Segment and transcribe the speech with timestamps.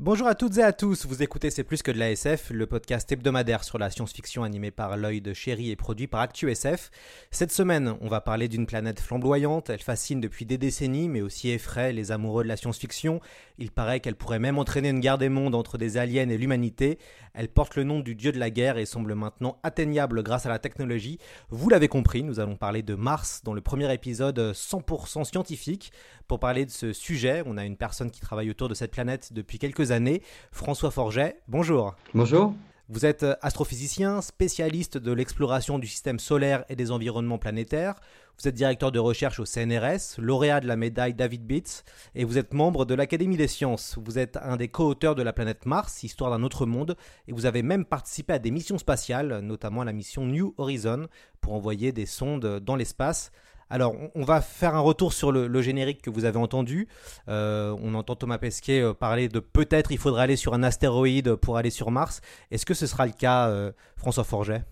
[0.00, 2.66] Bonjour à toutes et à tous, vous écoutez C'est plus que de la SF, le
[2.66, 6.90] podcast hebdomadaire sur la science-fiction animé par l'œil de chéri et produit par ActuSF.
[7.30, 11.50] Cette semaine, on va parler d'une planète flamboyante, elle fascine depuis des décennies mais aussi
[11.50, 13.20] effraie les amoureux de la science-fiction.
[13.56, 16.98] Il paraît qu'elle pourrait même entraîner une guerre des mondes entre des aliens et l'humanité.
[17.32, 20.48] Elle porte le nom du dieu de la guerre et semble maintenant atteignable grâce à
[20.48, 21.18] la technologie.
[21.50, 25.92] Vous l'avez compris, nous allons parler de Mars dans le premier épisode 100% scientifique.
[26.26, 29.32] Pour parler de ce sujet, on a une personne qui travaille autour de cette planète
[29.32, 31.36] depuis quelques années, François Forget.
[31.48, 31.94] Bonjour.
[32.14, 32.54] Bonjour.
[32.90, 37.94] Vous êtes astrophysicien, spécialiste de l'exploration du système solaire et des environnements planétaires.
[38.38, 41.82] Vous êtes directeur de recherche au CNRS, lauréat de la médaille David Beats,
[42.14, 43.96] et vous êtes membre de l'Académie des sciences.
[44.04, 47.46] Vous êtes un des co-auteurs de la planète Mars, Histoire d'un autre monde, et vous
[47.46, 51.06] avez même participé à des missions spatiales, notamment à la mission New Horizon,
[51.40, 53.30] pour envoyer des sondes dans l'espace.
[53.74, 56.86] Alors, on va faire un retour sur le, générique que vous avez entendu.
[57.26, 61.34] Euh, on entend Thomas Pesquet euh, parler de peut-être il faudrait aller sur un astéroïde
[61.34, 62.20] pour aller sur Mars.
[62.52, 64.62] Est-ce que ce sera le cas, euh, François Forget?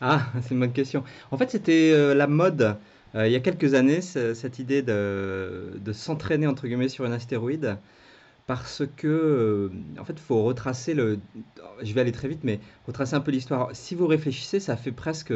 [0.00, 1.02] Ah, c'est une bonne question.
[1.32, 2.76] En fait, c'était la mode
[3.16, 7.78] il y a quelques années, cette idée de, s'entraîner entre guillemets sur un astéroïde.
[8.46, 11.18] Parce que, en fait, il faut retracer le.
[11.82, 13.70] Je vais aller très vite, mais retracer un peu l'histoire.
[13.72, 15.34] Si vous réfléchissez, ça fait presque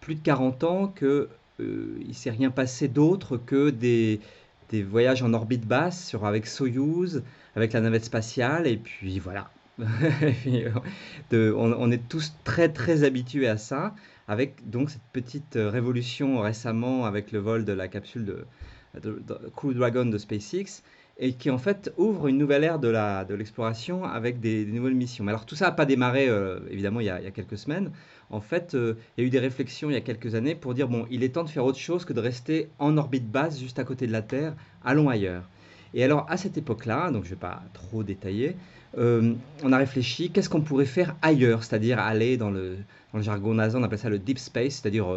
[0.00, 1.28] plus de 40 ans que
[1.60, 4.20] euh, il s'est rien passé d'autre que des,
[4.70, 7.22] des voyages en orbite basse sur, avec Soyouz,
[7.56, 9.50] avec la navette spatiale, et puis voilà.
[11.32, 13.94] On, est tous très très habitués à ça,
[14.28, 18.46] avec donc cette petite euh, révolution récemment avec le vol de la capsule de,
[19.56, 20.82] Crew Dragon de SpaceX,
[21.18, 24.94] et qui en fait ouvre une nouvelle ère de la, de l'exploration avec des, nouvelles
[24.94, 25.24] missions.
[25.24, 27.90] Mais alors tout ça n'a pas démarré euh, évidemment il y a quelques semaines.
[28.30, 30.74] En fait, euh, il y a eu des réflexions il y a quelques années pour
[30.74, 33.60] dire bon, il est temps de faire autre chose que de rester en orbite basse
[33.60, 34.54] juste à côté de la Terre,
[34.84, 35.48] allons ailleurs.
[35.92, 38.56] Et alors à cette époque-là, donc je ne vais pas trop détailler,
[38.98, 42.76] euh, on a réfléchi qu'est-ce qu'on pourrait faire ailleurs, c'est-à-dire aller dans le,
[43.12, 45.12] dans le jargon NASA, on appelle ça le deep space, c'est-à-dire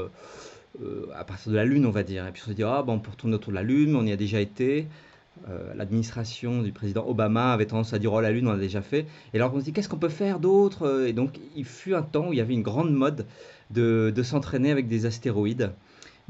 [0.82, 2.28] euh, à partir de la Lune, on va dire.
[2.28, 4.06] Et puis on s'est dit, ah, bon, on peut retourner autour de la Lune, on
[4.06, 4.88] y a déjà été.
[5.50, 8.82] Euh, L'administration du président Obama avait tendance à dire, oh, la Lune, on l'a déjà
[8.82, 9.06] fait.
[9.34, 12.02] Et alors on se dit, qu'est-ce qu'on peut faire d'autre Et donc il fut un
[12.02, 13.26] temps où il y avait une grande mode
[13.72, 15.72] de, s'entraîner avec des astéroïdes.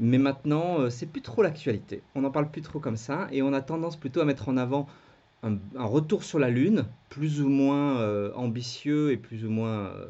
[0.00, 2.02] Mais maintenant, euh, c'est plus trop l'actualité.
[2.14, 3.28] On n'en parle plus trop comme ça.
[3.32, 4.86] Et on a tendance plutôt à mettre en avant
[5.42, 10.06] un, retour sur la Lune, plus ou moins euh, ambitieux et plus ou moins euh,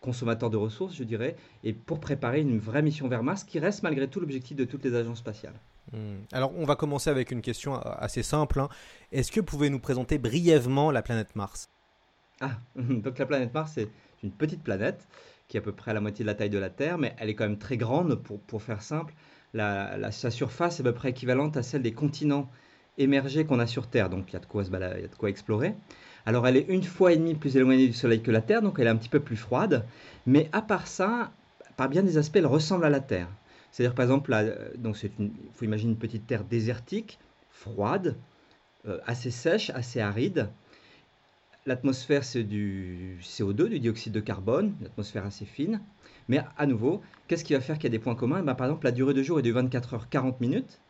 [0.00, 3.82] consommateur de ressources, je dirais, et pour préparer une vraie mission vers Mars, qui reste
[3.82, 5.54] malgré tout l'objectif de toutes les agences spatiales.
[5.92, 6.22] Hmm.
[6.32, 8.60] Alors, on va commencer avec une question assez simple.
[8.60, 8.68] hein.
[9.10, 11.68] Est-ce que vous pouvez nous présenter brièvement la planète Mars?
[12.40, 13.88] Ah, donc la planète Mars, c'est
[14.22, 15.06] une petite planète
[15.48, 17.14] qui est à peu près à la moitié de la taille de la Terre, mais
[17.18, 19.12] elle est quand même très grande, pour, faire simple.
[19.54, 22.48] Sa surface est à peu près équivalente à celle des continents
[22.96, 25.04] émergés qu'on a sur Terre, donc il y a de quoi, se balader, il y
[25.04, 25.74] a de quoi explorer.
[26.24, 28.78] Alors elle est une fois et demie plus éloignée du Soleil que la Terre, donc
[28.78, 29.84] elle est un petit peu plus froide,
[30.26, 31.32] mais à part ça,
[31.76, 33.28] par bien des aspects, elle ressemble à la Terre.
[33.72, 35.10] C'est-à-dire par exemple, là, euh, donc c'est
[35.54, 37.18] faut imaginer une petite Terre désertique,
[37.50, 38.16] froide,
[38.86, 40.48] euh, assez sèche, assez aride.
[41.64, 45.80] L'atmosphère, c'est du CO2, du dioxyde de carbone, une atmosphère assez fine.
[46.28, 48.40] Mais à nouveau, qu'est-ce qui va faire qu'il y a des points communs?
[48.40, 50.80] Eh ben, Par exemple, la durée de jour est de 24 heures 40 minutes.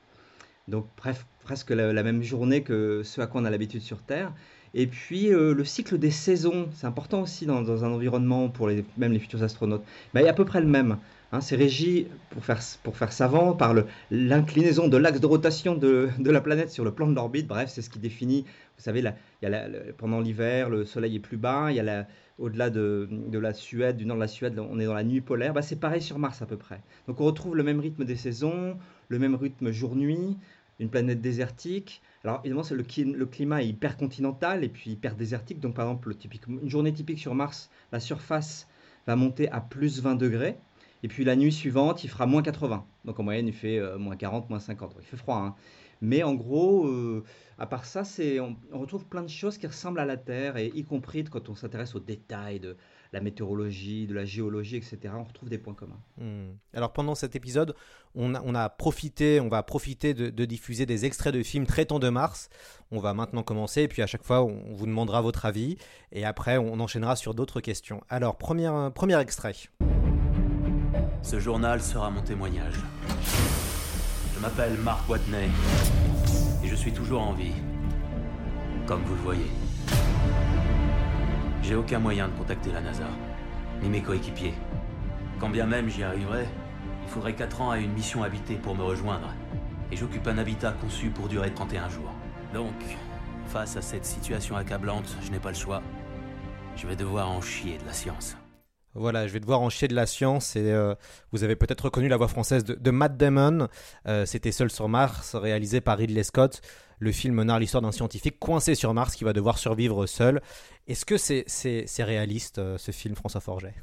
[0.68, 4.32] Donc, bref, presque la, même journée que ce à quoi on a l'habitude sur Terre.
[4.74, 9.12] Et puis, euh, le cycle des saisons, c'est important aussi dans, un environnement pour même
[9.12, 9.84] les futurs astronautes.
[10.14, 10.96] Ben, il est à peu près le même.
[11.34, 13.74] Hein, c'est régi, pour faire, pour faire savant, par
[14.10, 17.46] l'inclinaison de l'axe de rotation de, de la planète sur le plan de l'orbite.
[17.46, 18.44] Bref, c'est ce qui définit,
[18.76, 19.02] vous savez,
[19.96, 22.06] pendant l'hiver, le soleil est plus bas, y a
[22.38, 25.20] au-delà de, de la Suède, du nord de la Suède, on est dans la nuit
[25.22, 25.54] polaire.
[25.54, 26.80] Bah, c'est pareil sur Mars à peu près.
[27.06, 28.76] Donc on retrouve le même rythme des saisons,
[29.08, 30.36] le même rythme jour-nuit,
[30.80, 32.02] une planète désertique.
[32.24, 35.60] Alors évidemment, le, le climat est hyper continental et puis hyper désertique.
[35.60, 36.14] Donc par exemple,
[36.48, 38.68] une journée typique sur Mars, la surface
[39.06, 40.56] va monter à plus 20 degrés.
[41.02, 42.84] Et puis la nuit suivante, il fera moins 80.
[43.04, 44.94] Donc en moyenne, il fait euh, moins 40, moins 50.
[45.00, 45.36] Il fait froid.
[45.36, 45.54] hein.
[46.02, 47.22] Mais en gros, euh,
[47.58, 50.72] à part ça, c'est, on, retrouve plein de choses qui ressemblent à la Terre, et
[50.74, 52.76] y compris quand on s'intéresse aux détails de
[53.12, 54.98] la météorologie, de la géologie, etc.
[55.16, 56.00] On retrouve des points communs.
[56.18, 56.54] Hmm.
[56.74, 57.76] Alors pendant cet épisode,
[58.16, 62.08] on a profité, on va profiter de, de diffuser des extraits de films traitant de
[62.08, 62.48] Mars.
[62.90, 65.76] On va maintenant commencer, et puis à chaque fois, on vous demandera votre avis,
[66.10, 68.02] et après, on enchaînera sur d'autres questions.
[68.08, 69.54] Alors, premier, premier extrait.
[71.22, 72.74] Ce journal sera mon témoignage.
[74.34, 75.48] Je m'appelle Mark Watney
[76.62, 77.54] et je suis toujours en vie.
[78.86, 79.50] Comme vous le voyez.
[81.62, 83.06] J'ai aucun moyen de contacter la NASA,
[83.82, 84.54] ni mes coéquipiers.
[85.38, 86.48] Quand bien même j'y arriverais,
[87.04, 89.28] il faudrait 4 ans à une mission habitée pour me rejoindre.
[89.92, 92.12] Et j'occupe un habitat conçu pour durer 31 jours.
[92.52, 92.74] Donc,
[93.46, 95.82] face à cette situation accablante, je n'ai pas le choix.
[96.76, 98.36] Je vais devoir en chier de la science.
[98.94, 100.94] Voilà, je vais devoir en chier de la science et euh,
[101.32, 103.68] vous avez peut-être reconnu la voix française de, Matt Damon.
[104.06, 106.60] Euh, C'était Seul sur Mars, réalisé par Ridley Scott.
[106.98, 110.42] Le film narre l'histoire d'un scientifique coincé sur Mars qui va devoir survivre seul.
[110.88, 113.74] Est-ce que c'est c'est réaliste euh, ce film, François Forget?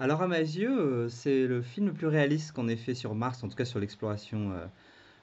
[0.00, 3.42] Alors à mes yeux, c'est le film le plus réaliste qu'on ait fait sur Mars,
[3.44, 4.52] en tout cas sur l'exploration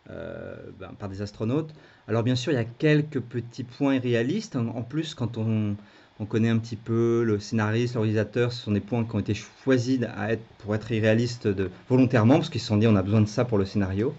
[0.07, 1.71] ben, par des astronautes.
[2.07, 4.55] Alors bien sûr, il y a quelques petits points irréalistes.
[4.55, 5.75] En plus, quand on,
[6.23, 9.19] on connaît un petit peu le scénariste, le réalisateur, ce sont des points qui ont
[9.19, 9.99] été choisis
[10.59, 13.43] pour être irréalistes de, volontairement, parce qu'ils se sont dit on a besoin de ça
[13.43, 14.13] pour le scénario.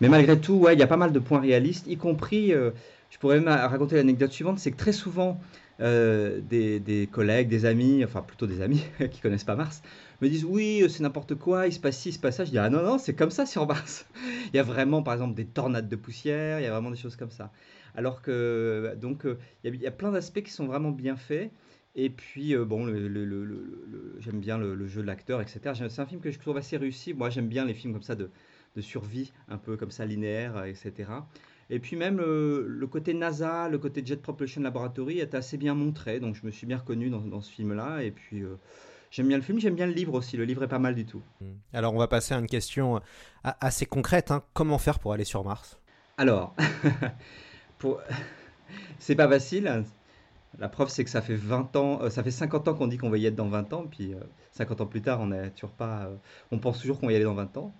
[0.00, 2.70] Mais malgré tout, ouais, il y a pas mal de points réalistes, y compris, euh,
[3.10, 5.40] je pourrais même raconter l'anecdote suivante, c'est que très souvent,
[5.80, 9.82] euh, des, collègues, des amis, enfin plutôt des amis qui connaissent pas Mars,
[10.22, 12.44] me disent oui, c'est n'importe quoi, il se passe ci, il se passe ça.
[12.44, 14.06] Je dis ah non, non, c'est comme ça sur Mars.
[14.52, 16.96] il y a vraiment, par exemple, des tornades de poussière, il y a vraiment des
[16.96, 17.50] choses comme ça.
[17.94, 20.90] Alors que, donc, euh, il y a, il y a plein d'aspects qui sont vraiment
[20.90, 21.50] bien faits.
[21.96, 25.40] Et puis, euh, bon, le, le- le- le- le- j'aime bien le, jeu de l'acteur,
[25.40, 25.60] etc.
[25.88, 27.14] C'est un film que je trouve assez réussi.
[27.14, 28.30] Moi, j'aime bien les films comme ça de,
[28.76, 31.10] de survie, un peu comme ça, linéaire, etc.
[31.68, 35.74] Et puis même euh, le côté NASA, le côté Jet Propulsion Laboratory est assez bien
[35.74, 38.02] montré, donc je me suis bien reconnu dans, dans ce film-là.
[38.02, 38.56] Et puis euh,
[39.10, 40.36] j'aime bien le film, j'aime bien le livre aussi.
[40.36, 41.22] Le livre est pas mal du tout.
[41.72, 43.00] Alors on va passer à une question
[43.44, 44.30] assez concrète.
[44.30, 44.42] hein.
[44.52, 45.78] Comment faire pour aller sur Mars?
[46.18, 46.54] Alors,
[48.98, 49.84] c'est pas facile.
[50.58, 52.98] La preuve, c'est que ça fait 20 ans, euh, ça fait 50 ans qu'on dit
[52.98, 54.18] qu'on va y être dans 20 ans, puis euh,
[54.52, 56.16] 50 ans plus tard, on n'est toujours pas, euh,
[56.50, 57.72] on pense toujours qu'on va y aller dans 20 ans.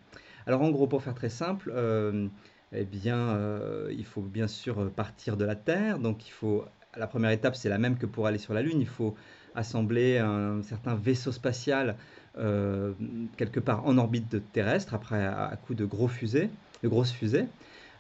[0.47, 2.29] Alors en gros, pour faire très simple, euh,
[2.73, 5.99] eh bien, euh, il faut bien sûr euh, partir de la Terre.
[5.99, 6.65] Donc il faut,
[6.97, 8.81] la première étape, c'est la même que pour aller sur la Lune.
[8.81, 9.15] Il faut
[9.55, 11.97] assembler un certain vaisseau spatial
[12.39, 12.93] euh,
[13.37, 16.51] quelque part en orbite terrestre, après à, à coup de gros fusées,
[16.83, 17.47] de grosses fusées.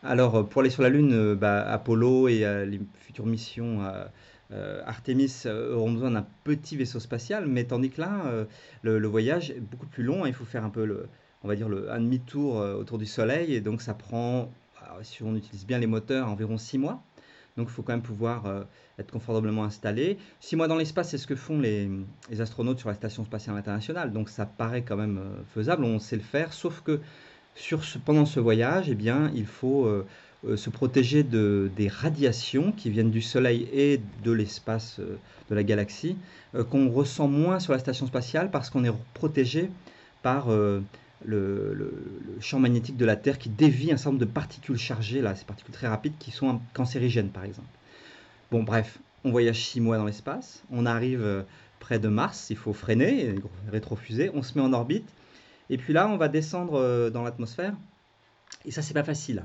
[0.02, 3.80] Alors euh, pour aller sur la Lune, euh, bah, Apollo et euh, les futures missions
[4.84, 8.46] Artemis auront besoin d'un petit vaisseau spatial, mais tandis que là,
[8.82, 10.26] le, voyage est beaucoup plus long.
[10.26, 11.06] Il faut faire un peu le,
[11.44, 14.50] on va dire un demi-tour autour du Soleil, et donc ça prend,
[14.84, 17.00] alors, si on utilise bien les moteurs, environ six mois.
[17.56, 18.64] Donc il faut quand même pouvoir
[18.98, 20.18] être confortablement installé.
[20.40, 21.88] Six mois dans l'espace, c'est ce que font les,
[22.40, 24.12] astronautes sur la Station spatiale internationale.
[24.12, 25.20] Donc ça paraît quand même
[25.54, 26.98] faisable, on sait le faire, sauf que
[27.60, 30.06] sur ce, pendant ce voyage, eh bien, il faut euh,
[30.48, 35.18] euh, se protéger de, des radiations qui viennent du Soleil et de l'espace euh,
[35.50, 36.16] de la galaxie,
[36.70, 39.70] qu'on ressent moins sur la station spatiale parce qu'on est protégé
[40.22, 40.82] par le,
[42.40, 45.44] champ magnétique de la Terre qui dévie un certain nombre de particules chargées, là, ces
[45.44, 47.68] particules très rapides qui sont cancérigènes par exemple.
[48.50, 51.44] Bon, bref, on voyage six mois dans l'espace, on arrive
[51.80, 53.34] près de Mars, il faut freiner,
[53.70, 55.08] rétrofuser, on se met en orbite,
[55.70, 57.74] et puis là, on va descendre euh, dans l'atmosphère,
[58.66, 59.44] et ça, c'est pas facile,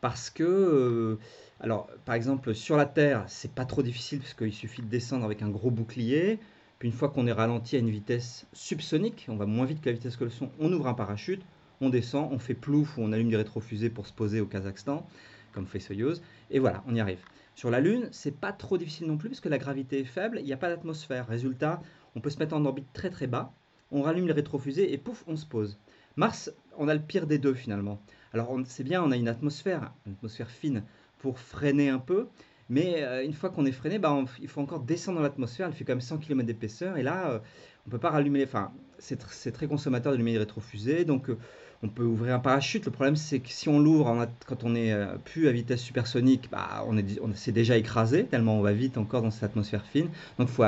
[0.00, 1.18] parce que, euh,
[1.60, 5.24] alors, par exemple, sur la Terre, c'est pas trop difficile, parce qu'il suffit de descendre
[5.24, 6.40] avec un gros bouclier,
[6.78, 9.88] puis une fois qu'on est ralenti à une vitesse subsonique, on va moins vite que
[9.88, 11.42] la vitesse que le son, on ouvre un parachute,
[11.80, 15.06] on descend, on fait plouf ou on allume des rétrofusées pour se poser au Kazakhstan,
[15.52, 17.20] comme fait Soyouz, et voilà, on y arrive.
[17.54, 20.38] Sur la Lune, c'est pas trop difficile non plus parce que la gravité est faible,
[20.40, 21.26] il n'y a pas d'atmosphère.
[21.26, 21.80] Résultat,
[22.14, 23.50] on peut se mettre en orbite très très bas,
[23.90, 25.78] on rallume les rétrofusées et pouf, on se pose.
[26.16, 28.00] Mars, on a le pire des deux finalement.
[28.32, 30.82] Alors c'est bien, on a une atmosphère, une atmosphère fine
[31.18, 32.26] pour freiner un peu,
[32.68, 35.72] mais euh, une fois qu'on est freiné, bah, il faut encore descendre dans l'atmosphère, elle
[35.72, 37.38] fait quand même 100 km d'épaisseur, et là, euh,
[37.86, 41.38] on peut pas rallumer, les- enfin, c'est c'est très consommateur d'allumer les rétrofusées, donc euh,
[41.82, 42.84] on peut ouvrir un parachute.
[42.86, 46.48] Le problème, c'est que si on l'ouvre quand on est euh, plus à vitesse supersonique,
[46.50, 49.84] bah, on est, on s'est déjà écrasé, tellement on va vite encore dans cette atmosphère
[49.86, 50.08] fine.
[50.38, 50.64] Donc, il faut,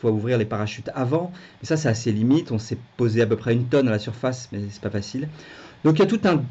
[0.00, 1.32] faut ouvrir les parachutes avant.
[1.60, 2.52] Mais ça, c'est assez limite.
[2.52, 5.28] On s'est posé à peu près une tonne à la surface, mais c'est pas facile.
[5.84, 6.42] Donc, il y a tout un,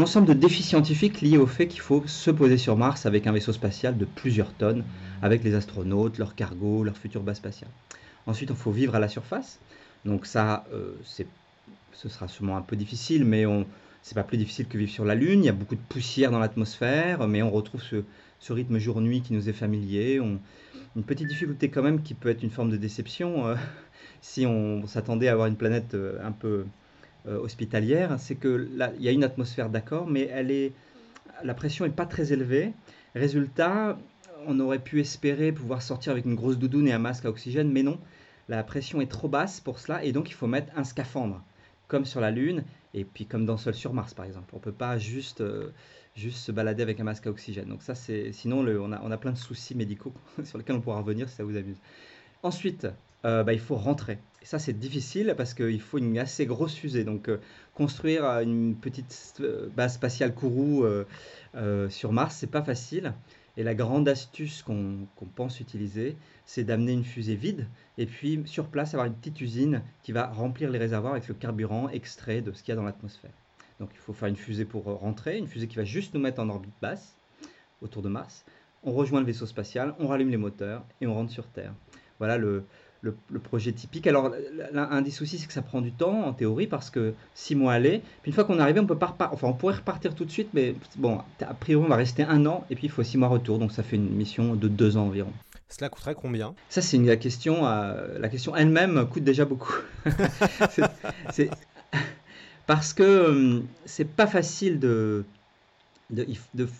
[0.00, 3.32] ensemble de défis scientifiques liés au fait qu'il faut se poser sur Mars avec un
[3.32, 4.84] vaisseau spatial de plusieurs tonnes,
[5.22, 7.70] avec les astronautes, leur cargo, leur future base spatiale.
[8.26, 9.58] Ensuite, il faut vivre à la surface.
[10.04, 10.94] Donc ça, euh,
[11.92, 13.66] ce sera sûrement un peu difficile, mais on,
[14.02, 15.42] c'est pas plus difficile que vivre sur la Lune.
[15.42, 18.04] Il y a beaucoup de poussière dans l'atmosphère, mais on retrouve ce,
[18.38, 20.20] ce rythme jour-nuit qui nous est familier.
[20.96, 23.54] Une petite difficulté quand même qui peut être une forme de déception euh,
[24.20, 26.64] si on s'attendait à avoir une planète euh, un peu
[27.26, 30.72] euh, hospitalière, c'est que là, il y a une atmosphère d'accord, mais elle est,
[31.44, 32.72] la pression n'est pas très élevée.
[33.14, 33.98] Résultat,
[34.46, 37.70] on aurait pu espérer pouvoir sortir avec une grosse doudoune et un masque à oxygène,
[37.70, 37.98] mais non,
[38.48, 41.42] la pression est trop basse pour cela, et donc il faut mettre un scaphandre,
[41.86, 42.64] comme sur la Lune,
[42.94, 44.48] et puis comme dans Seul sur Mars par exemple.
[44.52, 45.42] On ne peut pas juste,
[46.18, 47.68] juste se balader avec un masque à oxygène.
[47.68, 50.12] Donc ça, c'est sinon on, a, on a plein de soucis médicaux
[50.44, 51.78] sur lesquels on pourra revenir si ça vous amuse.
[52.42, 52.86] Ensuite,
[53.24, 54.18] euh, bah, il faut rentrer.
[54.42, 57.04] Et ça, c'est difficile parce qu'il faut une assez grosse fusée.
[57.04, 57.38] Donc, euh,
[57.74, 59.42] construire euh, une petite
[59.76, 60.84] base spatiale Kourou
[61.88, 63.14] sur Mars, c'est pas facile.
[63.56, 67.66] Et la grande astuce qu'on pense utiliser, c'est d'amener une fusée vide
[67.98, 71.34] et puis sur place avoir une petite usine qui va remplir les réservoirs avec le
[71.34, 73.32] carburant extrait de ce qu'il y a dans l'atmosphère.
[73.80, 76.40] Donc il faut faire une fusée pour rentrer, une fusée qui va juste nous mettre
[76.40, 77.16] en orbite basse
[77.82, 78.44] autour de Mars.
[78.84, 81.72] On rejoint le vaisseau spatial, on rallume les moteurs et on rentre sur Terre.
[82.18, 82.64] Voilà le,
[83.02, 84.06] le, projet typique.
[84.06, 84.32] Alors,
[84.74, 87.72] un des soucis, c'est que ça prend du temps, en théorie, parce que six mois
[87.72, 90.24] aller, puis une fois qu'on est arrivé, on peut pas enfin, on pourrait repartir tout
[90.24, 93.02] de suite, mais bon, a priori, on va rester un an, et puis il faut
[93.02, 95.32] six mois retour, donc ça fait une mission de deux ans environ.
[95.68, 96.54] Cela coûterait combien?
[96.70, 97.66] Ça, c'est une question.
[97.66, 99.74] Euh, la question elle-même coûte déjà beaucoup.
[101.30, 101.50] c'est
[102.68, 105.24] parce que euh, c'est pas facile de,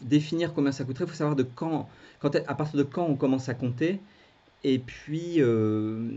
[0.02, 1.06] définir combien ça coûterait.
[1.06, 1.88] Il faut savoir de quand,
[2.22, 3.98] à partir de quand on commence à compter.
[4.64, 6.10] Et puis, euh,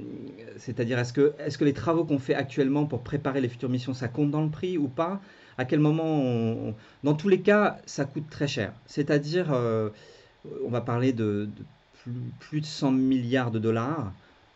[0.57, 4.29] c'est-à-dire, est-ce que, les travaux qu'on fait actuellement pour préparer les futures missions, ça compte
[4.29, 5.21] dans le prix ou pas?
[5.57, 6.73] À quel moment
[7.03, 8.73] Dans tous les cas, ça coûte très cher.
[8.87, 9.89] C'est-à-dire, euh,
[10.65, 11.47] on va parler de,
[12.39, 14.11] plus, de 100 milliards de dollars.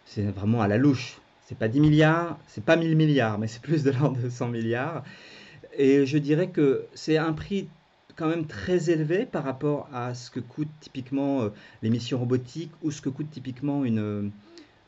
[0.05, 1.19] C'est vraiment à la louche.
[1.46, 4.48] C'est pas 10 milliards, c'est pas 1000 milliards, mais c'est plus de l'ordre de 100
[4.48, 5.04] milliards.
[5.78, 7.68] Et je dirais que c'est un prix
[8.16, 11.50] quand même très élevé par rapport à ce que coûte typiquement euh,
[11.84, 14.32] les missions robotiques ou ce que coûte typiquement une,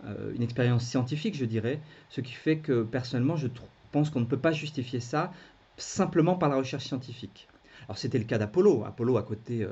[0.06, 1.80] euh, une expérience scientifique, je dirais.
[2.10, 3.48] Ce qui fait que personnellement, je
[3.92, 5.32] pense qu'on ne peut pas justifier ça
[5.78, 7.48] simplement par la recherche scientifique.
[7.88, 8.84] Alors c'était le cas d'Apollo.
[8.86, 9.72] Apollo à côté euh,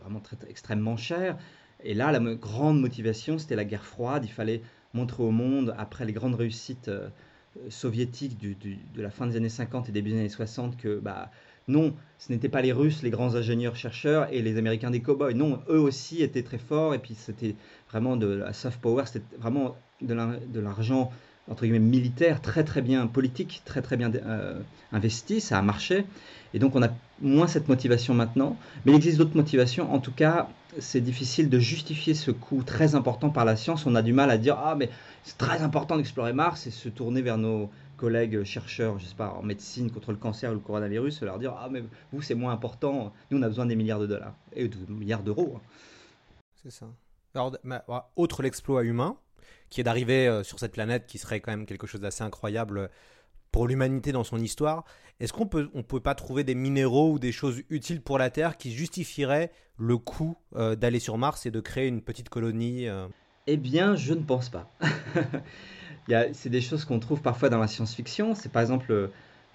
[0.00, 1.36] vraiment extrêmement cher.
[1.82, 4.24] Et là, la grande motivation, c'était la guerre froide.
[4.24, 4.62] Il fallait
[4.96, 6.90] montrer au monde, après les grandes réussites
[7.68, 11.30] soviétiques du, de la fin des années 50 et début des années 60, que bah,
[11.68, 15.34] non, ce n'étaient pas les Russes, les grands ingénieurs-chercheurs et les Américains des cow-boys.
[15.34, 17.56] Non, eux aussi étaient très forts et puis c'était
[17.90, 21.10] vraiment de la soft power, c'était vraiment de l'argent
[21.50, 24.60] entre guillemets militaire très très bien politique, très très bien euh,
[24.92, 26.04] investi, ça a marché.
[26.54, 26.88] Et donc on a
[27.20, 29.92] moins cette motivation maintenant, mais il existe d'autres motivations.
[29.92, 30.48] En tout cas,
[30.78, 33.86] c'est difficile de justifier ce coût très important par la science.
[33.86, 34.90] On a du mal à dire ah mais
[35.24, 39.30] c'est très important d'explorer Mars et se tourner vers nos collègues chercheurs, je sais pas,
[39.30, 42.52] en médecine contre le cancer ou le coronavirus, leur dire Ah, mais vous, c'est moins
[42.52, 45.54] important, nous, on a besoin des milliards de dollars et de milliards d'euros.
[45.56, 45.60] Hein.
[46.62, 46.86] C'est ça.
[48.16, 49.16] Autre l'exploit humain,
[49.70, 52.90] qui est d'arriver euh, sur cette planète qui serait quand même quelque chose d'assez incroyable
[53.52, 54.84] pour l'humanité dans son histoire,
[55.18, 58.28] est-ce qu'on peut, on peut pas trouver des minéraux ou des choses utiles pour la
[58.28, 62.86] Terre qui justifieraient le coût euh, d'aller sur Mars et de créer une petite colonie
[62.86, 63.06] euh
[63.46, 64.70] Eh bien, je ne pense pas.
[66.32, 68.34] c'est des choses qu'on trouve parfois dans la science-fiction.
[68.34, 69.08] C'est par exemple euh,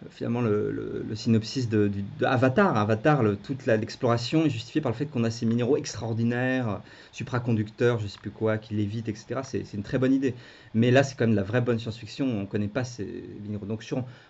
[0.10, 1.91] finalement le, synopsis de,
[2.24, 2.75] Avatar.
[2.77, 6.81] Avatar, toute l'exploration est justifiée par le fait qu'on a ces minéraux extraordinaires,
[7.12, 9.41] supraconducteurs, je sais plus quoi, qui lévitent, etc.
[9.43, 10.34] C'est une très bonne idée.
[10.74, 12.25] Mais là, c'est quand même la vraie bonne science-fiction.
[12.25, 13.65] On ne connaît pas ces minéraux.
[13.65, 13.84] Donc,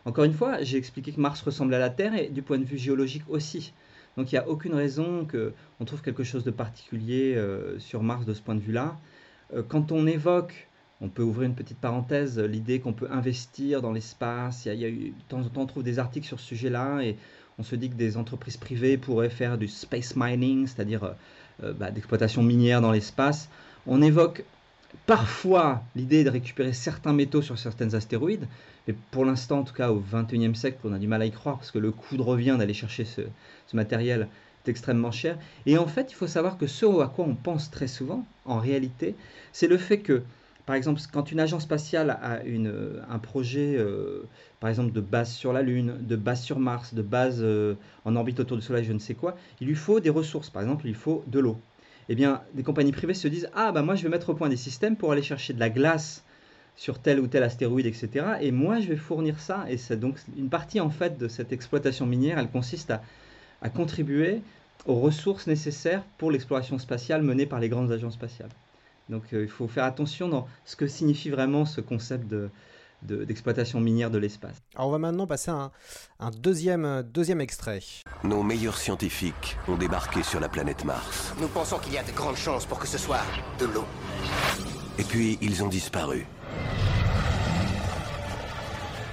[0.05, 2.65] encore une fois, j'ai expliqué que Mars ressemble à la Terre et du point de
[2.65, 3.73] vue géologique aussi.
[4.17, 8.25] Donc, il n'y a aucune raison qu'on trouve quelque chose de particulier euh, sur Mars
[8.25, 8.97] de ce point de vue-là.
[9.53, 10.67] Euh, quand on évoque
[11.01, 14.65] on peut ouvrir une petite parenthèse, l'idée qu'on peut investir dans l'espace.
[14.65, 17.01] Il y, a, eu, de temps en temps, on trouve des articles sur ce sujet-là
[17.01, 17.17] et
[17.57, 21.11] on se dit que des entreprises privées pourraient faire du space mining, c'est-à-dire euh,
[21.63, 23.49] euh, bah, d'exploitation minière dans l'espace.
[23.87, 24.43] On évoque
[25.07, 28.47] parfois l'idée de récupérer certains métaux sur certains astéroïdes,
[28.87, 31.31] mais pour l'instant, en tout cas au XXIe siècle, on a du mal à y
[31.31, 33.21] croire parce que le coût de revient d'aller chercher ce,
[33.67, 34.27] ce matériel
[34.65, 35.37] est extrêmement cher.
[35.65, 38.59] Et en fait, il faut savoir que ce à quoi on pense très souvent, en
[38.59, 39.15] réalité,
[39.51, 40.21] c'est le fait que
[40.65, 44.23] par exemple, quand une agence spatiale a une, un projet, euh,
[44.59, 47.75] par exemple, de base sur la Lune, de base sur Mars, de base euh,
[48.05, 50.49] en orbite autour du Soleil, je ne sais quoi, il lui faut des ressources.
[50.49, 51.57] Par exemple, il faut de l'eau.
[52.09, 54.49] Eh bien, des compagnies privées se disent Ah, bah moi, je vais mettre au point
[54.49, 56.23] des systèmes pour aller chercher de la glace
[56.75, 58.25] sur tel ou tel astéroïde, etc.
[58.41, 59.65] Et moi, je vais fournir ça.
[59.69, 62.93] Et c'est donc une partie, en fait, de cette exploitation minière, elle consiste
[63.61, 64.41] à contribuer
[64.85, 68.49] aux ressources nécessaires pour l'exploration spatiale menée par les grandes agences spatiales.
[69.11, 72.49] Donc euh, il faut faire attention dans ce que signifie vraiment ce concept de,
[73.01, 74.55] d'exploitation minière de l'espace.
[74.73, 75.71] Alors on va maintenant passer à un,
[76.21, 77.81] un deuxième, deuxième extrait.
[78.23, 81.33] Nos meilleurs scientifiques ont débarqué sur la planète Mars.
[81.41, 83.25] Nous pensons qu'il y a de grandes chances pour que ce soit
[83.59, 83.85] de l'eau.
[84.97, 86.25] Et puis ils ont disparu.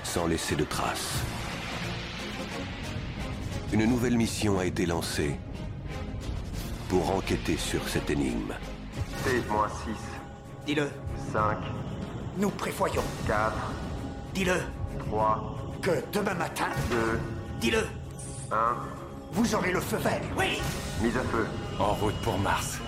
[0.04, 1.22] Sans laisser de traces.
[3.72, 5.36] Une nouvelle mission a été lancée
[6.88, 8.54] pour enquêter sur cette énigme.
[9.24, 9.96] T-6.
[10.66, 10.88] Dis-le.
[11.32, 11.58] 5.
[12.36, 13.02] Nous prévoyons.
[13.26, 13.52] 4.
[14.32, 14.54] Dis-le.
[15.06, 15.56] 3.
[15.82, 16.68] Que demain matin.
[16.90, 16.96] 2.
[17.60, 17.86] Dis-le.
[18.50, 18.76] 1.
[19.32, 20.20] Vous aurez le feu vert.
[20.36, 20.60] Oui.
[21.02, 21.46] Mise à feu.
[21.78, 22.78] En route pour Mars.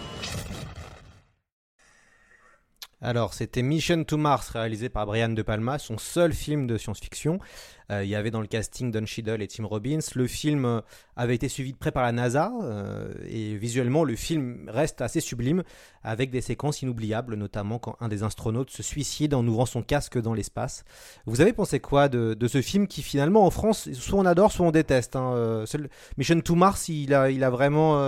[3.02, 7.38] Alors, c'était Mission to Mars, réalisé par Brian De Palma, son seul film de science-fiction.
[7.90, 9.99] Euh, il y avait dans le casting Don Cheadle et Tim Robbins.
[10.14, 10.80] Le film euh,
[11.16, 15.20] avait été suivi de près par la NASA, euh, et visuellement, le film reste assez
[15.20, 15.64] sublime,
[16.04, 20.18] avec des séquences inoubliables, notamment quand un des astronautes se suicide en ouvrant son casque
[20.20, 20.85] dans l'espace.
[21.26, 24.66] Vous avez pensé quoi de, ce film qui, finalement, en France, soit on adore, soit
[24.66, 25.64] on déteste hein.
[26.16, 28.00] Mission to Mars, il a, vraiment...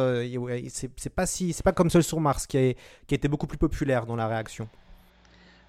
[0.69, 2.75] c'est pas, comme Seul sur Mars, qui a,
[3.11, 4.69] été beaucoup plus populaire dans la réaction.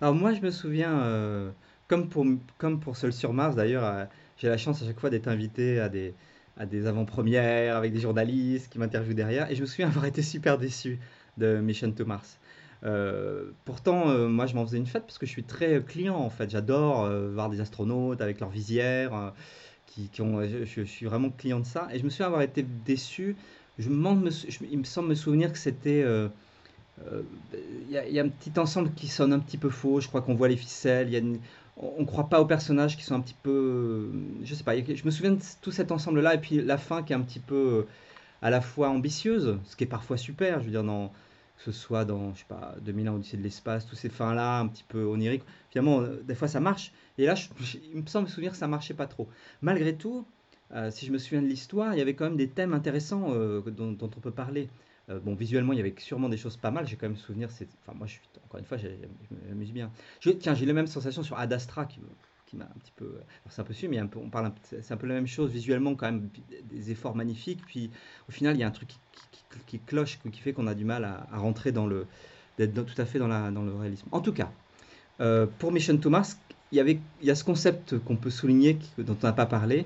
[0.04, 1.52] Alors moi, je me souviens, euh,
[1.94, 2.26] comme, pour,
[2.58, 4.06] comme pour Seul sur Mars, d'ailleurs, euh,
[4.38, 6.16] j'ai la chance à chaque fois d'être invité à des,
[6.58, 10.24] à des avant-premières avec des journalistes qui m'interviewent derrière, et je me souviens avoir été
[10.24, 11.00] super déçu
[11.38, 12.40] de Mission to Mars.
[12.84, 16.16] Euh, pourtant, euh, moi, je m'en faisais une fête parce que je suis très client,
[16.16, 16.50] en fait.
[16.50, 19.34] J'adore voir des astronautes avec leur visière.
[19.86, 21.88] Qui, ont, je, suis vraiment client de ça.
[21.94, 23.36] Et je me souviens avoir été déçu.
[23.78, 26.04] Je me, je, il me semble me souvenir que c'était
[27.00, 30.02] il y, a un petit ensemble qui sonne un petit peu faux.
[30.02, 31.10] Je crois qu'on voit les ficelles.
[31.78, 34.12] On ne croit pas aux personnages qui sont un petit peu.
[34.14, 34.76] Euh, je sais pas.
[34.78, 36.36] je me souviens de tout cet ensemble-là.
[36.36, 37.88] Et puis la fin qui est un petit peu euh,
[38.42, 40.60] à la fois ambitieuse, ce qui est parfois super.
[40.60, 43.44] Je veux dire, dans, que ce soit dans, je sais pas, 2000 ans Odyssée de
[43.44, 45.44] l'espace, tous ces fins-là, un petit peu oniriques.
[45.72, 46.92] Finalement, des fois ça marche.
[47.18, 47.36] Et là,
[47.94, 49.28] il me semble me souvenir que ça marchait pas trop.
[49.62, 50.26] Malgré tout,
[50.74, 53.28] euh, si je me souviens de l'histoire, il y avait quand même des thèmes intéressants
[53.30, 54.70] euh, dont, on peut parler.
[55.10, 56.88] Euh, bon, visuellement, il y avait sûrement des choses pas mal.
[56.88, 58.88] J'ai quand même souvenir, c'est, enfin, moi, je suis, encore une fois, je
[59.50, 59.92] m'amuse bien.
[60.22, 62.00] Je, tiens, j'ai les mêmes sensations sur Ad Astra qui,
[62.46, 63.16] qui m'a un petit peu,
[63.50, 65.96] c'est un peu sûr, mais un on parle, c'est un peu la même chose visuellement,
[65.96, 66.30] quand même,
[66.72, 67.62] des efforts magnifiques.
[67.66, 67.92] Puis,
[68.30, 69.00] au final, il y a un truc qui,
[69.32, 72.08] qui, qui cloche, qui fait qu'on a du mal à, à rentrer dans le,
[72.58, 74.08] d'être tout à fait dans, la, dans le réalisme.
[74.12, 74.52] En tout cas,
[75.20, 76.38] euh, pour Mission to Mars,
[76.72, 79.46] il y avait, il y a ce concept qu'on peut souligner, dont on n'a pas
[79.46, 79.86] parlé.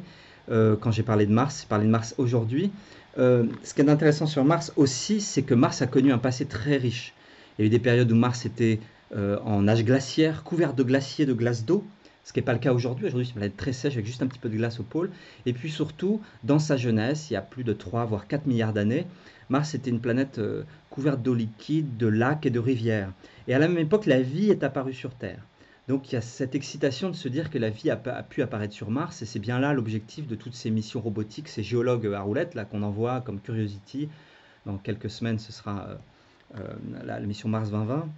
[0.49, 2.71] Euh, quand j'ai parlé de Mars, j'ai parlé de Mars aujourd'hui.
[3.17, 6.45] Euh, ce qui est intéressant sur Mars aussi, c'est que Mars a connu un passé
[6.45, 7.13] très riche.
[7.57, 8.79] Il y a eu des périodes où Mars était
[9.15, 11.83] euh, en âge glaciaire, couvert de glaciers, de glace d'eau,
[12.23, 13.07] ce qui n'est pas le cas aujourd'hui.
[13.07, 15.09] Aujourd'hui, c'est une planète très sèche avec juste un petit peu de glace au pôle.
[15.45, 18.73] Et puis surtout, dans sa jeunesse, il y a plus de 3 voire 4 milliards
[18.73, 19.07] d'années,
[19.49, 23.11] Mars était une planète euh, couverte d'eau liquide, de lacs et de rivières.
[23.47, 25.39] Et à la même époque, la vie est apparue sur Terre.
[25.87, 28.73] Donc il y a cette excitation de se dire que la vie a, pu apparaître
[28.73, 32.21] sur Mars, et c'est bien là l'objectif de toutes ces missions robotiques, ces géologues à
[32.21, 34.09] roulettes là qu'on envoie comme Curiosity.
[34.65, 35.87] Dans quelques semaines, ce sera
[36.55, 36.59] euh,
[37.05, 38.09] la, la, mission Mars 2020,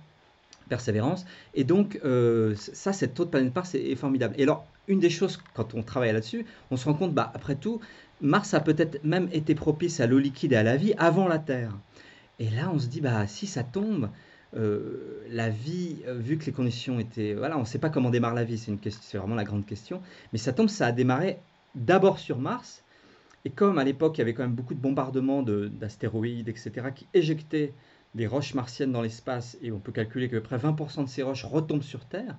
[0.68, 1.26] Persévérance.
[1.54, 4.34] Et donc euh, ça, cette autre planète Mars est, est, formidable.
[4.40, 7.56] Et alors, une des choses, quand on travaille là-dessus, on se rend compte, bah, après
[7.56, 7.82] tout,
[8.20, 11.38] Mars a peut-être même été propice à l'eau liquide et à la vie avant la
[11.38, 11.78] Terre.
[12.40, 14.10] Et là, on se dit, bah, si ça tombe,
[14.56, 17.34] euh, la vie, euh, vu que les conditions étaient...
[17.34, 20.02] Voilà, on ne sait pas comment démarre la vie, c'est, vraiment la grande question.
[20.34, 21.40] Mais ça tombe, ça a démarré
[21.76, 22.84] d'abord sur Mars.
[23.46, 26.88] Et comme à l'époque, il y avait quand même beaucoup de bombardements de, d'astéroïdes, etc.,
[26.94, 27.74] qui éjectaient
[28.16, 31.46] des roches martiennes dans l'espace, et on peut calculer que près 20% de ces roches
[31.46, 32.38] retombent sur Terre,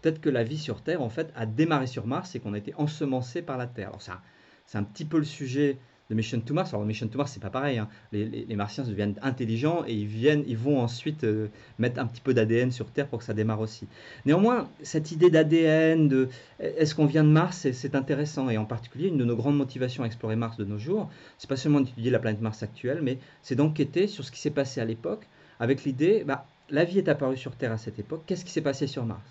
[0.00, 2.58] peut-être que la vie sur Terre, en fait, a démarré sur Mars et qu'on a
[2.58, 3.88] été ensemencé par la Terre.
[3.88, 4.22] Alors ça,
[4.66, 6.72] c'est un petit peu le sujet de Mission to Mars.
[6.72, 7.78] Alors Mission to Mars, c'est pas pareil.
[7.78, 7.88] Hein.
[8.12, 12.06] Les, les, les, Martiens deviennent intelligents et ils, viennent, ils vont ensuite euh, mettre un
[12.06, 13.86] petit peu d'ADN sur Terre pour que ça démarre aussi.
[14.24, 16.28] Néanmoins, cette idée d'ADN, de
[16.60, 18.48] est-ce qu'on vient de Mars, c'est intéressant.
[18.48, 21.48] Et en particulier, une de nos grandes motivations à explorer Mars de nos jours, c'est
[21.48, 24.80] pas seulement d'étudier la planète Mars actuelle, mais c'est d'enquêter sur ce qui s'est passé
[24.80, 25.26] à l'époque,
[25.60, 28.62] avec l'idée, bah, la vie est apparue sur Terre à cette époque, qu'est-ce qui s'est
[28.62, 29.22] passé sur Mars?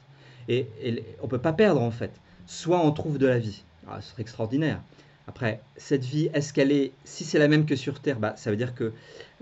[0.47, 2.11] Et, et on peut pas perdre en fait.
[2.45, 4.79] Soit on trouve de la vie, ah, ce serait extraordinaire.
[5.27, 8.49] Après, cette vie, est-ce qu'elle est, si c'est la même que sur Terre, bah, ça
[8.49, 8.93] veut dire que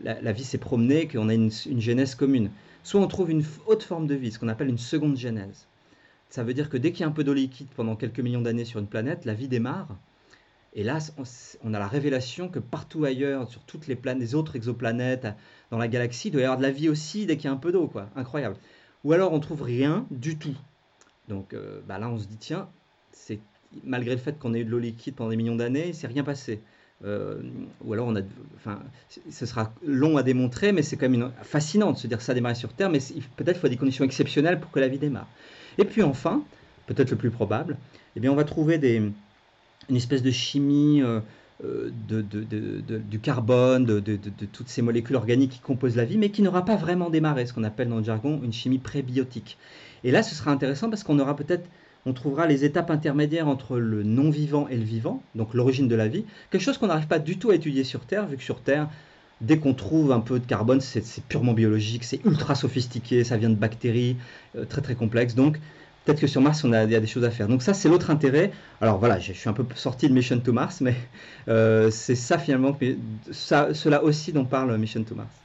[0.04, 2.50] la, vie s'est promenée, qu'on a une, une, genèse commune.
[2.84, 5.68] Soit on trouve une haute forme de vie, ce qu'on appelle une seconde genèse.
[6.30, 8.42] Ça veut dire que dès qu'il y a un peu d'eau liquide pendant quelques millions
[8.42, 9.96] d'années sur une planète, la vie démarre.
[10.74, 10.98] Et là,
[11.64, 15.28] on, a la révélation que partout ailleurs, sur toutes les planètes, des autres exoplanètes,
[15.72, 17.54] dans la galaxie, il doit y avoir de la vie aussi dès qu'il y a
[17.54, 18.10] un peu d'eau, quoi.
[18.16, 18.58] Incroyable.
[19.06, 20.56] Ou alors on trouve rien du tout.
[21.30, 22.68] Donc euh, bah là, on se dit, tiens,
[23.12, 23.40] c'est
[23.84, 26.08] malgré le fait qu'on ait eu de l'eau liquide pendant des millions d'années, il s'est
[26.08, 26.62] rien passé.
[27.04, 27.42] Euh,
[27.84, 28.22] ou alors on a,
[28.56, 28.80] enfin,
[29.30, 32.32] ce sera long à démontrer, mais c'est quand même une, fascinant de se dire ça
[32.32, 33.00] a démarré sur Terre, mais
[33.36, 35.28] peut-être faut des conditions exceptionnelles pour que la vie démarre.
[35.78, 36.44] Et puis enfin,
[36.88, 37.78] peut-être le plus probable,
[38.16, 39.02] eh bien on va trouver des,
[39.90, 41.20] une espèce de chimie euh,
[41.64, 44.00] euh, de, de, de, du carbone, de,
[44.52, 47.54] toutes ces molécules organiques qui composent la vie, mais qui n'aura pas vraiment démarré, ce
[47.54, 49.58] qu'on appelle dans le jargon une chimie prébiotique.
[50.04, 51.68] Et là, ce sera intéressant parce qu'on aura peut-être
[52.06, 56.08] on trouvera les étapes intermédiaires entre le non-vivant et le vivant, donc l'origine de la
[56.08, 58.62] vie, quelque chose qu'on n'arrive pas du tout à étudier sur Terre, vu que sur
[58.62, 58.90] Terre,
[59.42, 63.50] dès qu'on trouve un peu de carbone, c'est purement biologique, c'est ultra sophistiqué, ça vient
[63.50, 64.18] de bactéries,
[64.56, 65.36] euh, très très complexes.
[65.36, 65.60] Donc
[66.06, 67.48] peut-être que sur Mars, on a, il y a des choses à faire.
[67.48, 68.52] Donc ça, c'est l'autre intérêt.
[68.82, 70.96] Alors voilà, je suis un peu sorti de Mission to Mars, mais
[71.48, 72.78] euh, c'est ça finalement,
[73.32, 75.45] cela aussi dont parle Mission to Mars.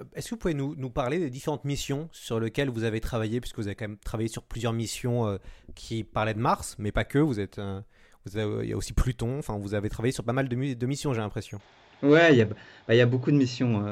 [0.00, 3.00] Euh, est-ce que vous pouvez nous, nous, parler des différentes missions sur lesquelles vous avez
[3.00, 5.38] travaillé, puisque vous avez quand même travaillé sur plusieurs missions euh,
[5.74, 9.38] qui parlaient de Mars, mais pas que, vous êtes, avez, il y a aussi Pluton,
[9.38, 11.60] enfin vous avez travaillé sur pas mal de, missions, j'ai l'impression.
[12.02, 12.46] Ouais, il y, a,
[12.90, 13.84] il y, a beaucoup de missions.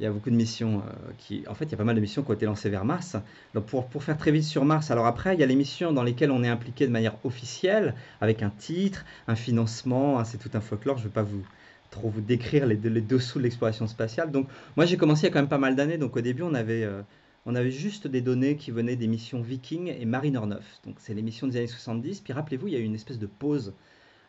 [0.00, 0.82] il y a beaucoup de missions
[1.18, 1.44] qui.
[1.48, 3.16] En fait, il y a pas mal de missions qui ont été lancées vers Mars.
[3.54, 5.92] Donc, pour, pour faire très vite sur Mars, alors après, il y a les missions
[5.92, 10.38] dans lesquelles on est impliqué de manière officielle, avec un titre, un financement, hein, c'est
[10.38, 10.96] tout un folklore.
[10.96, 11.44] Je ne vais pas vous,
[11.90, 14.30] trop vous décrire les, dessous de l'exploration spatiale.
[14.30, 15.98] Donc moi j'ai commencé il y a quand même pas mal d'années.
[15.98, 17.02] Donc au début on avait, euh,
[17.46, 20.64] on avait juste des données qui venaient des missions Viking et Mariner 9.
[20.84, 22.20] Donc c'est les missions des années 70.
[22.20, 23.74] Puis rappelez-vous il y a eu une espèce de pause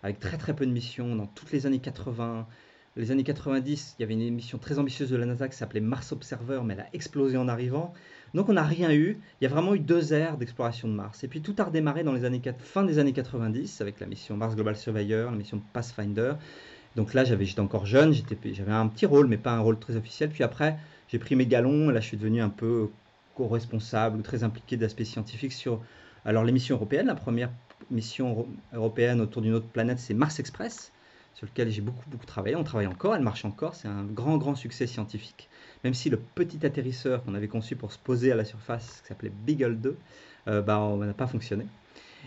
[0.04, 2.47] avec très très peu de missions dans toutes les années 80.
[2.97, 5.80] Les années 90, il y avait une mission très ambitieuse de la NASA qui s'appelait
[5.80, 7.93] Mars Observer, mais elle a explosé en arrivant.
[8.34, 9.17] Donc on n'a rien eu.
[9.39, 11.24] Il y a vraiment eu deux ères d'exploration de Mars.
[11.24, 14.36] Et puis tout a redémarré dans les années fin des années 90 avec la mission
[14.36, 16.34] Mars Global Surveyor, la mission Pathfinder.
[16.96, 19.96] Donc là, j'avais, j'étais encore jeune, j'avais un petit rôle, mais pas un rôle très
[19.96, 20.30] officiel.
[20.30, 20.78] Puis après,
[21.08, 21.90] j'ai pris mes galons.
[21.90, 22.90] Là, je suis devenu un peu
[23.36, 25.82] co-responsable très impliqué d'aspects scientifiques sur
[26.26, 27.08] alors les missions européennes.
[27.08, 27.50] La première
[27.90, 30.92] mission européenne autour d'une autre planète, c'est Mars Express,
[31.34, 32.56] sur lequel j'ai beaucoup beaucoup travaillé.
[32.56, 33.76] On travaille encore, elle marche encore.
[33.76, 35.50] C'est un grand grand succès scientifique.
[35.84, 39.08] Même si le petit atterrisseur qu'on avait conçu pour se poser à la surface, qui
[39.08, 39.98] s'appelait Beagle 2,
[40.48, 41.66] euh, bah, n'a pas fonctionné.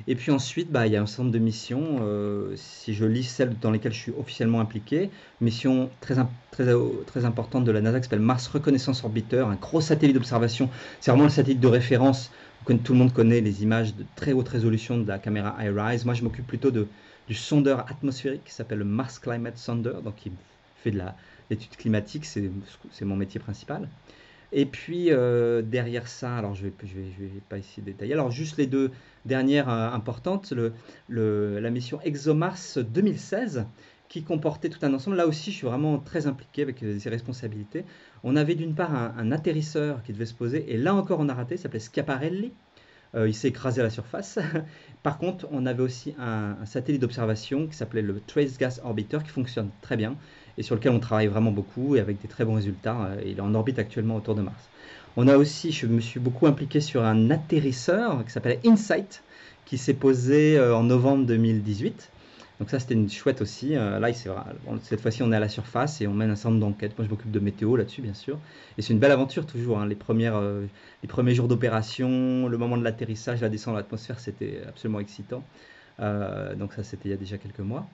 [0.06, 1.98] Et puis ensuite, bah, il y a un certain nombre de missions.
[2.02, 6.16] Euh, si je lis celles dans lesquelles je suis officiellement impliqué, mission très,
[6.50, 6.66] très,
[7.06, 10.70] très importante de la NASA qui s'appelle Mars Reconnaissance Orbiter, un gros satellite d'observation.
[11.00, 12.30] C'est vraiment le satellite de référence.
[12.66, 16.04] Tout le monde connaît les images de très haute résolution de la caméra iRISE.
[16.04, 16.88] Moi, je m'occupe plutôt de,
[17.28, 20.32] du sondeur atmosphérique qui s'appelle le Mars Climate Sonder, donc qui
[20.76, 21.00] fait de
[21.50, 23.88] l'étude climatique, c'est mon métier principal.
[24.56, 28.12] Et puis euh, derrière ça, alors je ne vais, pas de détailler.
[28.12, 28.92] Alors juste les deux
[29.24, 30.54] dernières euh, importantes,
[31.08, 33.66] la mission ExoMars 2016
[34.08, 35.16] qui comportait tout un ensemble.
[35.16, 37.84] Là aussi, je suis vraiment très impliqué avec euh, ces responsabilités.
[38.22, 41.34] On avait d'une part un, atterrisseur qui devait se poser, et là encore on a
[41.34, 42.52] raté, il s'appelait Schiaparelli.
[43.16, 44.38] il s'est écrasé à la surface.
[45.02, 49.18] Par contre, on avait aussi un, un satellite d'observation qui s'appelait le Trace Gas Orbiter
[49.24, 50.16] qui fonctionne très bien
[50.58, 52.96] et sur lequel on travaille vraiment beaucoup et avec des très bons résultats.
[53.06, 54.68] Euh, il est en orbite actuellement autour de Mars.
[55.16, 59.22] On a aussi, je me suis beaucoup impliqué sur un atterrisseur qui s'appelle InSight,
[59.64, 62.10] qui s'est posé euh, en novembre 2018.
[62.60, 63.76] Donc ça, c'était une chouette aussi.
[63.76, 64.12] Euh, là,
[64.82, 66.96] cette fois-ci, on est à la surface et on mène un certain nombre d'enquêtes.
[66.96, 68.38] Moi, je m'occupe de météo là-dessus, bien sûr.
[68.78, 69.80] Et c'est une belle aventure toujours.
[69.80, 69.86] Hein.
[69.86, 74.62] Les, premières, les premiers jours d'opération, le moment de l'atterrissage, la descente dans l'atmosphère, c'était
[74.68, 75.42] absolument excitant.
[75.98, 77.88] donc ça, c'était il y a déjà quelques mois.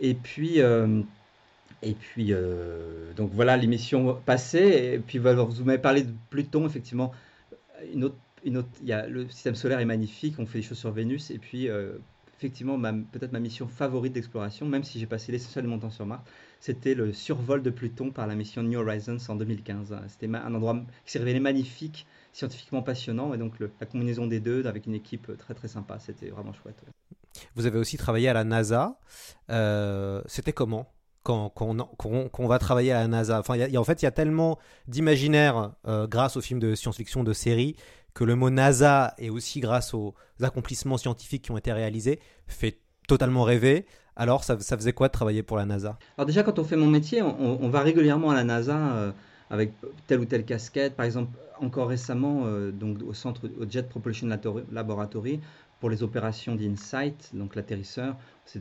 [0.00, 0.62] Et puis,
[1.82, 4.92] et puis, euh, donc voilà l'émission passée.
[4.94, 7.12] Et puis, vous m'avez parlé de Pluton, effectivement.
[7.92, 10.78] Une autre, une autre, y a, le système solaire est magnifique, on fait des choses
[10.78, 11.30] sur Vénus.
[11.30, 11.92] Et puis, euh,
[12.36, 12.78] effectivement,
[13.12, 16.22] peut-être ma mission favorite d'exploration, même si j'ai passé l'essentiel de mon temps sur Mars,
[16.58, 19.96] c'était le survol de Pluton par la mission New Horizons en 2015.
[20.08, 20.74] C'était un endroit
[21.06, 23.32] qui s'est révélé magnifique, scientifiquement passionnant.
[23.32, 26.82] Et donc, la combinaison des deux avec une équipe très très sympa, c'était vraiment chouette.
[27.54, 28.98] Vous avez aussi travaillé à la NASA.
[29.50, 30.92] Euh, c'était comment?
[31.22, 31.52] Quand,
[32.38, 33.40] on va travailler à la NASA.
[33.40, 37.32] Enfin, en fait, il y a tellement d'imaginaire euh, grâce aux films de science-fiction de
[37.32, 37.76] série
[38.14, 42.78] que le mot NASA et aussi grâce aux accomplissements scientifiques qui ont été réalisés fait
[43.06, 43.86] totalement rêver.
[44.16, 45.98] Alors, ça, faisait quoi de travailler pour la NASA?
[46.16, 49.12] Alors déjà, quand on fait mon métier, on, va régulièrement à la NASA euh,
[49.50, 49.72] avec
[50.06, 50.94] telle ou telle casquette.
[50.94, 51.30] Par exemple,
[51.60, 54.28] encore récemment, euh, donc au centre au Jet Propulsion
[54.72, 55.40] Laboratory,
[55.80, 58.16] pour les opérations d'Insight, donc l'atterrisseur,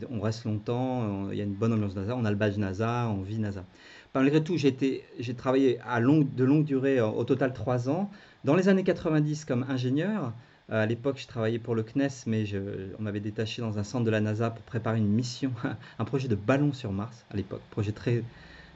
[0.10, 3.10] on reste longtemps, il y a une bonne ambiance NASA, on a le badge NASA,
[3.10, 3.66] on vit NASA.
[4.16, 8.10] Malgré tout, j'ai travaillé de longue durée, au total trois ans.
[8.44, 10.34] Dans les années 90 comme ingénieur,
[10.72, 12.46] à l'époque, je travaillais pour le CNES, mais
[13.00, 15.52] on m'avait détaché dans un centre de la NASA pour préparer une mission,
[16.00, 18.24] un projet de ballon sur Mars à l'époque, projet très,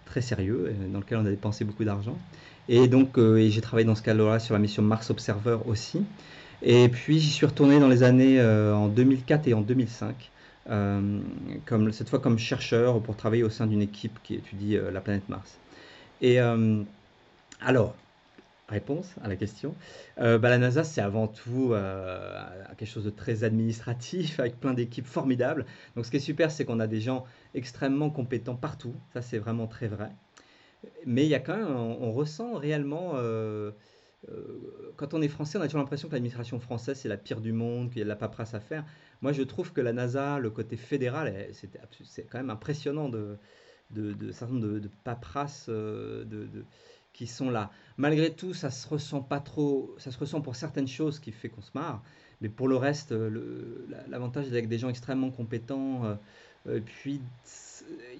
[0.05, 2.17] très sérieux, euh, dans lequel on a dépensé beaucoup d'argent.
[2.67, 6.03] Et donc, euh, j'ai travaillé dans ce cas-là sur la mission Mars Observer aussi.
[6.65, 10.31] Et puis j'y suis retourné dans les années euh, en 2004 et en 2005,
[10.69, 11.19] euh,
[11.91, 15.27] cette fois comme chercheur pour travailler au sein d'une équipe qui étudie euh, la planète
[15.27, 15.57] Mars.
[16.21, 16.39] Et
[17.59, 17.95] alors,
[18.69, 19.75] réponse à la question.
[20.15, 21.73] Bah, la NASA, c'est avant tout
[22.77, 25.65] quelque chose de très administratif, avec plein d'équipes formidables.
[25.97, 28.95] Donc ce qui est super, c'est qu'on a des gens extrêmement compétents partout.
[29.11, 30.11] Ça, c'est vraiment très vrai.
[31.05, 33.15] Mais il y a quand même, on, ressent réellement...
[34.29, 37.41] Euh, quand on est français, on a toujours l'impression que l'administration française, c'est la pire
[37.41, 38.85] du monde, qu'il y a de la paperasse à faire.
[39.21, 43.37] Moi, je trouve que la NASA, le côté fédéral, c'est quand même impressionnant de,
[43.91, 46.47] de, de certain de, de paperasse de,
[47.11, 47.71] qui sont là.
[47.97, 51.49] Malgré tout, ça se ressent pas trop, ça se ressent pour certaines choses qui fait
[51.49, 52.01] qu'on se marre,
[52.41, 53.13] mais pour le reste,
[54.09, 56.17] l'avantage d'être avec des gens extrêmement compétents.
[56.67, 57.21] Euh, puis,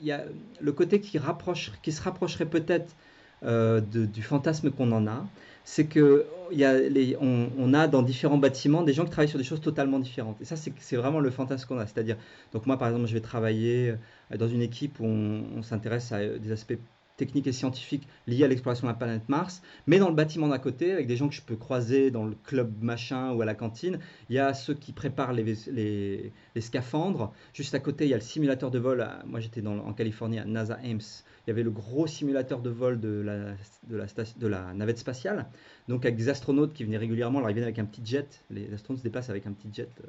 [0.01, 0.25] il y a
[0.59, 2.95] le côté qui, se rapprocherait peut-être
[3.43, 5.25] euh, du fantasme qu'on en a,
[5.63, 9.39] c'est que y a les, on, a dans différents bâtiments des gens qui travaillent sur
[9.39, 10.39] des choses totalement différentes.
[10.41, 11.87] Et ça, c'est vraiment le fantasme qu'on a.
[11.87, 12.17] C'est-à-dire,
[12.51, 13.95] donc moi, par exemple, je vais travailler
[14.31, 16.77] euh, dans une équipe où on, on s'intéresse à des aspects
[17.17, 20.59] techniques et scientifiques liées à l'exploration de la planète Mars, mais dans le bâtiment d'à
[20.59, 23.55] côté, avec des gens que je peux croiser dans le club machin ou à la
[23.55, 23.99] cantine,
[24.29, 27.33] il y a ceux qui préparent les, les, les scaphandres.
[27.53, 29.07] Juste à côté, il y a le simulateur de vol.
[29.25, 31.01] moi, j'étais en Californie à NASA Ames.
[31.45, 33.55] Il y avait le gros simulateur de vol de la,
[33.89, 35.47] de la, navette spatiale.
[35.87, 37.39] Donc, avec des astronautes qui venaient régulièrement.
[37.39, 38.43] Alors, ils viennent avec un petit jet.
[38.49, 39.89] Les astronautes se déplacent avec un petit jet.
[40.01, 40.07] Euh,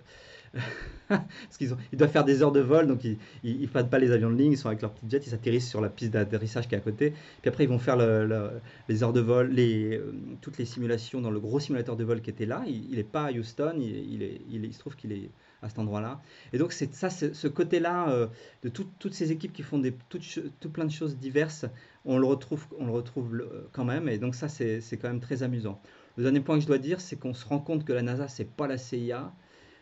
[1.09, 4.11] parce qu'ils ils doivent faire des heures de vol, donc ils ne prennent pas les
[4.11, 6.69] avions de ligne, ils sont avec leur petit jet, ils s'atterrissent sur la piste d'atterrissage
[6.69, 7.13] qui est à côté.
[7.43, 11.41] Puis après, ils vont faire les heures de vol, euh, toutes les simulations dans le
[11.41, 12.65] gros simulateur de vol qui était là.
[12.67, 15.31] Il n'est pas à Houston, il, se trouve qu'il est
[15.63, 16.21] à cet endroit-là.
[16.53, 18.27] Et donc, c'est ça, ce côté-là euh,
[18.63, 20.21] de toutes ces équipes qui font des, tout,
[20.61, 21.67] tout, plein de choses diverses,
[22.05, 24.09] on le retrouve, on le retrouve quand même.
[24.09, 25.81] Et donc, ça, c'est quand même très amusant.
[26.17, 28.29] Le dernier point que je dois dire, c'est qu'on se rend compte que la NASA,
[28.29, 29.33] c'est pas la CIA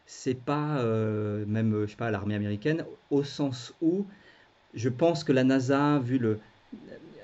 [0.06, 4.06] c'est pas euh, même je sais pas l'armée américaine au sens où
[4.74, 6.40] je pense que la NASA vu le,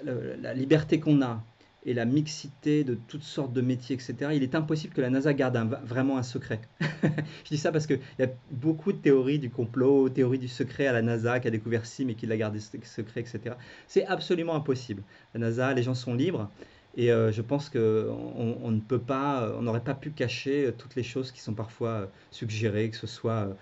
[0.04, 1.42] la liberté qu'on a
[1.84, 5.32] et la mixité de toutes sortes de métiers, etc., il est impossible que la NASA
[5.32, 6.60] garde vraiment un secret.
[6.80, 10.86] je dis ça parce qu'il y a beaucoup de théories du complot, théories du secret
[10.86, 13.54] à la NASA qui a découvert ci mais qui l'a gardé secret, etc.
[13.86, 15.02] C'est absolument impossible.
[15.34, 16.50] La NASA, les gens sont libres
[16.98, 20.72] et euh, je pense qu'on on ne peut pas, on n'aurait pas pu cacher euh,
[20.76, 23.56] toutes les choses qui sont parfois euh, suggérées, que ce soit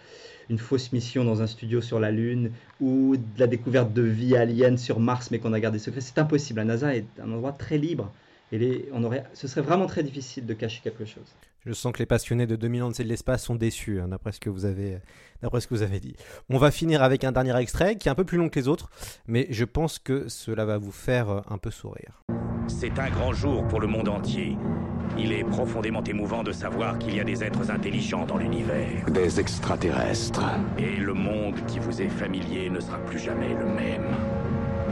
[0.48, 4.78] une fausse mission dans un studio sur la Lune ou la découverte de vie alien
[4.78, 6.00] sur Mars, mais qu'on a gardé secret.
[6.00, 6.60] C'est impossible.
[6.60, 8.10] La NASA est un endroit très libre.
[8.52, 11.34] Et les, on aurait, ce serait vraiment très difficile de cacher quelque chose.
[11.66, 14.40] Je sens que les passionnés de 2000 ans de l'espace sont déçus, hein, d'après ce
[14.40, 14.98] que vous avez,
[15.42, 16.16] d'après ce que vous avez dit.
[16.48, 18.68] On va finir avec un dernier extrait qui est un peu plus long que les
[18.68, 18.88] autres,
[19.26, 22.22] mais je pense que cela va vous faire un peu sourire.
[22.68, 24.56] C'est un grand jour pour le monde entier.
[25.18, 29.04] Il est profondément émouvant de savoir qu'il y a des êtres intelligents dans l'univers.
[29.08, 30.44] Des extraterrestres.
[30.78, 34.04] Et le monde qui vous est familier ne sera plus jamais le même.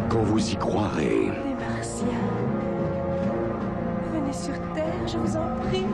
[0.08, 1.24] Quand vous y croirez.
[1.24, 2.06] Les Martiens.
[4.12, 5.84] Venez sur Terre, je vous en prie.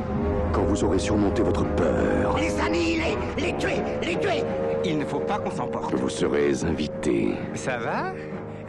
[0.52, 2.36] Quand vous aurez surmonté votre peur.
[2.38, 4.44] Les annihiler, les tuer, les tuer.
[4.84, 5.94] Il ne faut pas qu'on s'emporte.
[5.94, 7.34] Vous serez invité.
[7.54, 8.12] Ça va?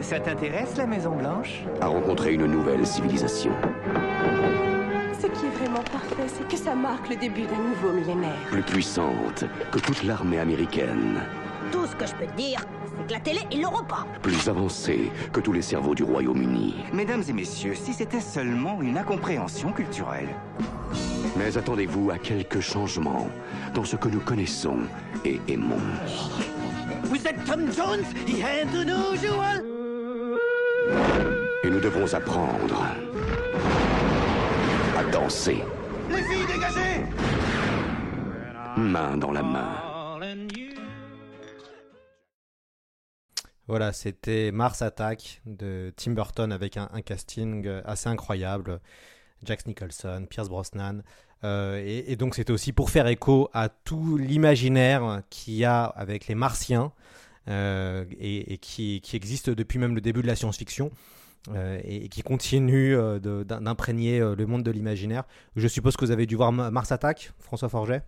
[0.02, 3.52] Ça t'intéresse, la Maison Blanche À rencontrer une nouvelle civilisation.
[5.20, 8.38] Ce qui est vraiment parfait, c'est que ça marque le début d'un nouveau millénaire.
[8.50, 11.20] Plus puissante que toute l'armée américaine.
[11.70, 14.06] Tout ce que je peux te dire, c'est que la télé, ils l'auront pas.
[14.22, 16.74] Plus avancée que tous les cerveaux du Royaume-Uni.
[16.92, 20.28] Mesdames et messieurs, si c'était seulement une incompréhension culturelle.
[21.36, 23.28] Mais attendez-vous à quelques changements
[23.74, 24.80] dans ce que nous connaissons
[25.24, 25.76] et aimons.
[27.04, 29.81] Vous êtes Tom Jones, rien de unusual
[31.64, 32.82] et nous devons apprendre
[34.96, 35.58] à danser.
[36.10, 37.04] Les filles, dégagez
[38.76, 39.92] Main dans la main.
[43.68, 48.80] Voilà, c'était Mars Attack de Tim Burton avec un, casting assez incroyable.
[49.44, 51.02] Jack Nicholson, Pierce Brosnan.
[51.44, 56.28] Euh, et, donc c'était aussi pour faire écho à tout l'imaginaire qu'il y a avec
[56.28, 56.92] les Martiens
[57.48, 60.90] euh, et, qui, existe depuis même le début de la science-fiction.
[61.52, 65.24] Euh, et, qui continue euh, d'imprégner le monde de l'imaginaire.
[65.56, 68.02] Je suppose que vous avez dû voir Mars Attack, François Forget?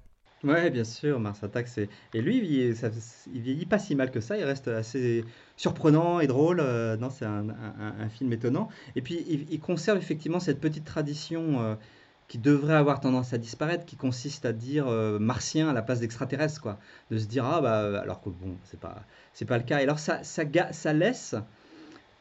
[0.44, 1.88] Ouais, bien sûr, Mars Attack, c'est...
[2.12, 2.90] Et lui, il, ça,
[3.32, 5.24] il, vieillit pas si mal que ça, il reste assez
[5.56, 6.62] surprenant et drôle,
[7.00, 7.46] non, c'est un,
[8.10, 8.68] film étonnant.
[8.94, 11.76] Et puis, il, conserve effectivement cette petite tradition
[12.28, 14.86] qui devrait avoir tendance à disparaître, qui consiste à dire
[15.20, 16.78] martien à la place d'extraterrestre, quoi.
[17.10, 19.80] De se dire, ah bah, alors que bon, c'est pas c'est pas le cas.
[19.80, 21.34] Et alors ça, ça, laisse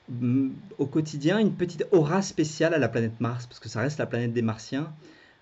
[0.10, 4.00] mm, au quotidien une petite aura spéciale à la planète Mars, parce que ça reste
[4.00, 4.92] la planète des Martiens.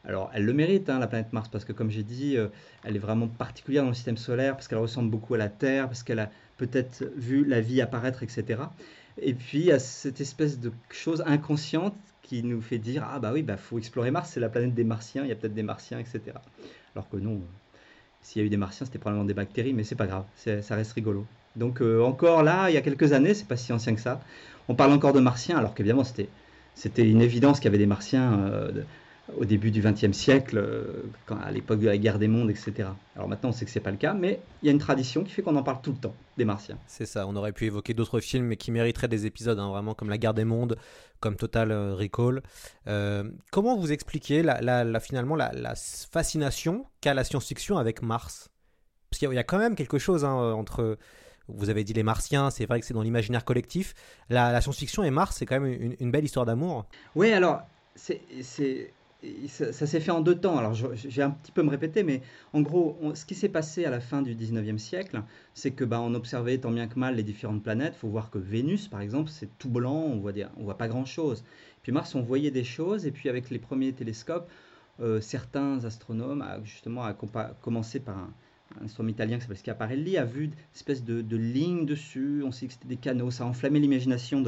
[0.04, 2.50] Alors elle le mérite, hein, la planète Mars, parce que comme j'ai dit, euh,
[2.84, 5.88] elle est vraiment particulière dans le système solaire, parce qu'elle ressemble beaucoup à la Terre,
[5.88, 8.62] parce qu'elle a peut-être vu la vie apparaître, etc.
[9.18, 11.96] Et puis a cette espèce de chose inconsciente
[12.32, 14.86] qui nous fait dire ah bah oui bah faut explorer Mars, c'est la planète des
[14.86, 16.22] Martiens, il y a peut-être des Martiens, etc.
[16.96, 17.42] Alors que non,
[18.22, 20.76] s'il y a eu des Martiens, c'était probablement des bactéries, mais c'est pas grave, ça
[20.76, 21.26] reste rigolo.
[21.58, 24.22] Donc euh, encore là, il y a quelques années, c'est pas si ancien que ça,
[24.70, 26.30] on parle encore de Martiens, alors qu'évidemment c'était
[26.74, 28.72] c'était une évidence qu'il y avait des Martiens euh,
[29.38, 31.04] au début du XXe siècle, euh,
[31.44, 32.90] à l'époque de la guerre des mondes, etc.
[33.16, 35.24] Alors maintenant, on sait que c'est pas le cas, mais il y a une tradition
[35.24, 36.78] qui fait qu'on en parle tout le temps des Martiens.
[36.88, 37.28] C'est ça.
[37.28, 40.34] On aurait pu évoquer d'autres films, qui mériteraient des épisodes, hein, vraiment comme la guerre
[40.34, 40.78] des mondes,
[41.20, 42.42] comme Total euh, Recall.
[42.88, 48.50] Euh, comment vous expliquez la, finalement la, fascination qu'a la science-fiction avec Mars?
[49.10, 50.98] Parce qu'il y, a quand même quelque chose hein, entre
[51.50, 53.94] vous avez dit les Martiens, c'est vrai que c'est dans l'imaginaire collectif.
[54.30, 56.86] La, science-fiction et Mars, c'est quand même une, une, belle histoire d'amour.
[57.16, 57.62] Oui, alors,
[57.96, 58.22] c'est
[59.48, 60.58] ça, s'est fait en deux temps.
[60.58, 62.22] Alors, j'ai un petit peu me répéter, mais
[62.54, 65.22] en gros, ce qui s'est passé à la fin du 19e siècle,
[65.54, 67.94] c'est que bah, on observait tant bien que mal les différentes planètes.
[67.98, 70.88] Il faut voir que Vénus, par exemple, c'est tout blanc, on voit, on voit pas
[70.88, 71.44] grand-chose.
[71.84, 74.50] Puis Mars, on voyait des choses, et puis avec les premiers télescopes,
[75.00, 77.14] euh, certains astronomes, justement, a
[77.62, 78.34] commencé par un,
[78.80, 82.52] un astronome italien qui s'appelle Schiaparelli, a vu une espèce de, de lignes dessus, on
[82.52, 84.42] sait que c'était des canaux, ça a enflammé l'imagination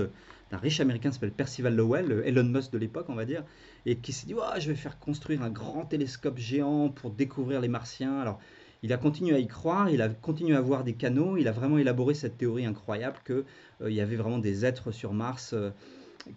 [0.53, 3.43] d'un riche américain s'appelle Percival Lowell, Elon Musk de l'époque, on va dire,
[3.87, 7.67] et qui s'est dit je vais faire construire un grand télescope géant pour découvrir les
[7.67, 8.19] martiens.
[8.19, 8.39] Alors,
[8.83, 11.51] il a continué à y croire, il a continué à voir des canaux, il a
[11.51, 13.45] vraiment élaboré cette théorie incroyable qu'il
[13.81, 15.71] euh, y avait vraiment des êtres sur Mars euh,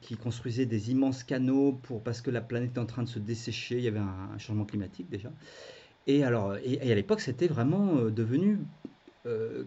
[0.00, 3.18] qui construisaient des immenses canaux pour, parce que la planète était en train de se
[3.18, 5.30] dessécher, il y avait un, changement climatique déjà.
[6.06, 8.60] Et, alors, et, à l'époque, c'était vraiment euh, devenu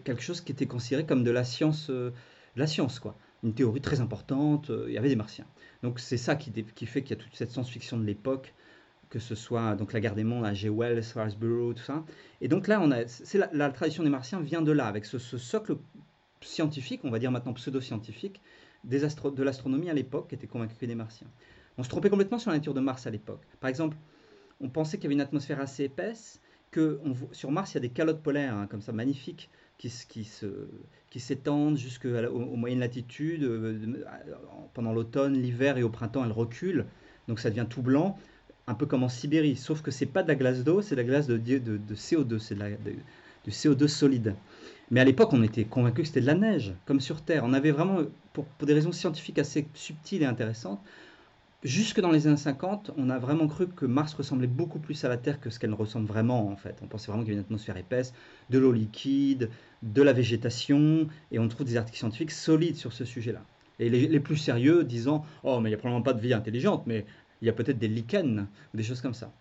[0.04, 1.90] quelque chose qui était considéré comme de la science,
[2.56, 3.14] la science quoi.
[3.42, 5.46] Une théorie très importante, il y avait des martiens.
[5.82, 6.52] Donc c'est ça qui,
[6.86, 8.54] fait qu'il y a toute cette science-fiction de l'époque,
[9.08, 10.68] que ce soit donc la guerre des mondes, G.
[10.68, 12.04] Wells, Harrisburg, tout ça.
[12.40, 15.18] Et donc là, on a, c'est la, tradition des Martiens vient de là, avec ce,
[15.18, 15.76] socle
[16.42, 18.40] scientifique, on va dire maintenant pseudo-scientifique,
[18.84, 21.28] des de l'astronomie à l'époque, qui était convaincu des Martiens.
[21.76, 23.42] On se trompait complètement sur la nature de Mars à l'époque.
[23.60, 23.96] Par exemple,
[24.60, 27.00] on pensait qu'il y avait une atmosphère assez épaisse, que
[27.32, 29.50] sur Mars, il y a des calottes polaires, hein, comme ça, magnifiques,
[29.80, 30.28] qui,
[31.10, 33.44] qui, s'étendent jusqu'aux aux moyennes latitudes.
[33.44, 34.04] Euh,
[34.74, 36.84] pendant l'automne, l'hiver et au printemps, elles reculent.
[37.28, 38.18] Donc ça devient tout blanc,
[38.66, 39.56] un peu comme en Sibérie.
[39.56, 41.94] Sauf que c'est pas de la glace d'eau, c'est de la glace de, de, de
[41.94, 44.34] CO2, c'est du CO2 solide.
[44.90, 47.44] Mais à l'époque, on était convaincu que c'était de la neige, comme sur Terre.
[47.44, 48.00] On avait vraiment,
[48.32, 50.80] pour, pour des raisons scientifiques assez subtiles et intéressantes,
[51.62, 55.08] jusque dans les années 50, on a vraiment cru que Mars ressemblait beaucoup plus à
[55.08, 56.76] la Terre que ce qu'elle ressemble vraiment en fait.
[56.82, 58.14] On pensait vraiment qu'il y avait une atmosphère épaisse,
[58.48, 59.50] de l'eau liquide,
[59.82, 63.44] de la végétation, et on trouve des articles scientifiques solides sur ce sujet-là.
[63.78, 66.82] Et les, plus sérieux disant Oh, mais il n'y a probablement pas de vie intelligente,
[66.86, 67.06] mais
[67.40, 69.32] il y a peut-être des lichens, ou des choses comme ça.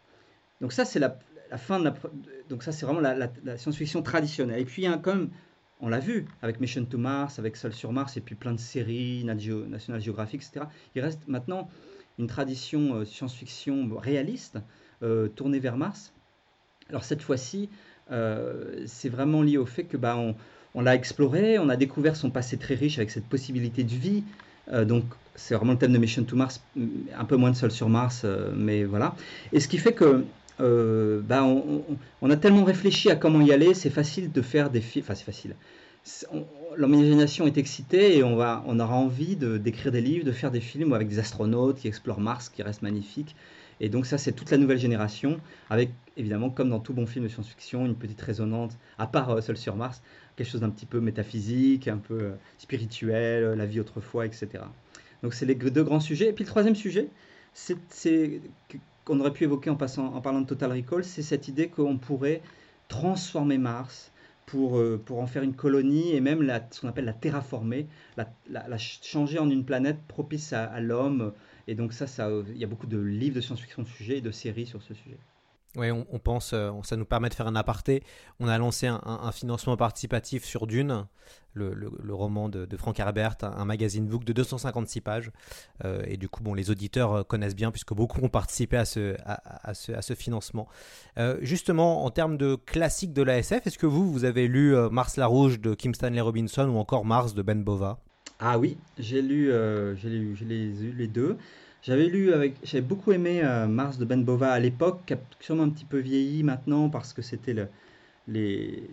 [0.61, 1.17] Donc, ça, c'est la,
[1.57, 1.91] fin de.
[2.47, 4.61] Donc, ça, c'est vraiment la, science-fiction traditionnelle.
[4.61, 5.29] Et puis, il y a quand même
[5.81, 8.59] on l'a vu avec Mission to Mars, avec Seul sur Mars, et puis plein de
[8.59, 10.65] séries, National Geographic, etc.
[10.93, 11.69] Il reste maintenant
[12.19, 14.59] une tradition euh, science-fiction réaliste
[15.01, 16.11] euh, tournée vers Mars.
[16.89, 17.69] Alors cette fois-ci,
[18.11, 20.17] euh, c'est vraiment lié au fait que bah,
[20.75, 24.23] on, l'a exploré, on a découvert son passé très riche avec cette possibilité de vie.
[24.85, 25.03] donc
[25.35, 26.61] c'est vraiment le thème de Mission to Mars,
[27.17, 29.15] un peu moins de sol sur Mars, mais voilà.
[29.51, 30.25] Et ce qui fait que
[30.59, 35.05] bah, on, a tellement réfléchi à comment y aller, c'est facile de faire des films.
[35.05, 35.55] Enfin, c'est facile
[36.77, 41.07] l'imagination est excitée et on, aura envie d'écrire des livres, de faire des films avec
[41.07, 43.35] des astronautes qui explorent Mars, qui restent magnifiques.
[43.81, 47.23] Et donc ça, c'est toute la nouvelle génération, avec évidemment, comme dans tout bon film
[47.25, 50.01] de science-fiction, une petite résonante, à part euh, Seul sur Mars,
[50.35, 54.63] quelque chose d'un petit peu métaphysique, un peu euh, spirituel, euh, la vie autrefois, etc.
[55.23, 56.29] Donc c'est les deux grands sujets.
[56.29, 57.07] Et puis le troisième sujet,
[57.53, 58.41] c'est
[59.05, 61.97] qu'on aurait pu évoquer en, passant, en parlant de Total Recall, c'est cette idée qu'on
[61.97, 62.41] pourrait
[62.89, 64.11] transformer Mars,
[64.49, 67.87] pour, euh, pour en faire une colonie et même la, ce qu'on appelle la terraformer,
[68.17, 71.33] la, changer en une planète propice à, l'homme.
[71.67, 74.17] Et donc ça, ça, il y a beaucoup de livres de science-fiction sur ce sujet
[74.17, 75.19] et de séries sur ce sujet.
[75.75, 78.01] Oui, on, pense, euh, ça nous permet de faire un aparté.
[78.39, 81.05] On a lancé un, financement participatif sur Dune,
[81.53, 85.31] le, roman de, Frank Herbert, un, magazine book de 256 pages.
[85.85, 88.85] Euh, et du coup, bon, les auditeurs euh, connaissent bien puisque beaucoup ont participé à
[88.85, 90.67] ce, à, ce, financement.
[91.41, 95.27] justement, en termes de classique de l'ASF, est-ce que vous, vous avez lu Mars la
[95.27, 97.99] Rouge de Kim Stanley Robinson ou encore Mars de Ben Bova?
[98.39, 99.51] Ah oui, j'ai lu,
[100.03, 101.37] lu, les, les deux.
[101.81, 105.17] J'avais lu avec, j'avais beaucoup aimé euh, Mars de Ben Bova à l'époque, qui a
[105.39, 107.69] sûrement un petit peu vieilli maintenant parce que c'était le,
[108.27, 108.83] les,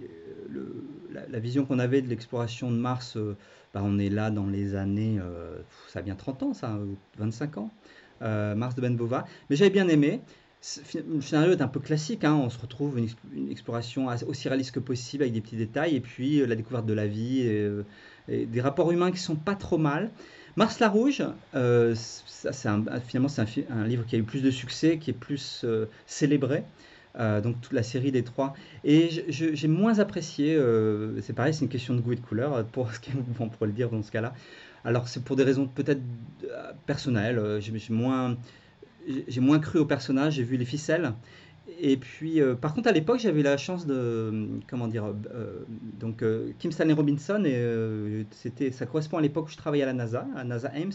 [1.12, 3.16] la, vision qu'on avait de l'exploration de Mars.
[3.16, 3.36] Euh,
[3.74, 5.58] bah, on est là dans les années, euh,
[5.88, 6.78] ça vient 30 ans, ça,
[7.18, 7.70] 25 ans,
[8.20, 9.24] Mars de Ben Bova.
[9.50, 10.20] Mais j'avais bien aimé.
[10.94, 12.34] Le scénario est un peu classique, hein.
[12.34, 16.00] on se retrouve une, une, exploration aussi réaliste que possible avec des petits détails et
[16.00, 17.42] puis la découverte de la vie
[18.28, 20.10] et des rapports humains qui sont pas trop mal.
[20.56, 21.22] Mars la Rouge,
[21.54, 21.94] euh,
[22.64, 25.86] un- finalement c'est un, livre qui a eu plus de succès, qui est plus euh,
[26.06, 26.64] célébré.
[27.18, 28.52] Euh, donc toute la série des trois.
[28.84, 32.52] Et j'ai moins apprécié, euh, c'est pareil, c'est une question de goût et de couleur,
[32.54, 32.98] euh, pour ce
[33.40, 34.34] on pourrait le dire dans ce cas-là.
[34.84, 36.00] Alors c'est pour des raisons peut-être
[36.44, 38.36] euh, personnelles, euh, j'ai moins,
[39.40, 41.12] moins cru au personnage, j'ai vu les ficelles.
[41.78, 45.04] Et puis, euh, par contre, à l'époque, j'avais la chance de, euh, comment dire,
[45.34, 45.64] euh,
[45.98, 46.24] donc
[46.58, 50.26] Kim Stanley Robinson, et c'était, ça correspond à l'époque où je travaillais à la NASA,
[50.36, 50.92] à NASA Ames,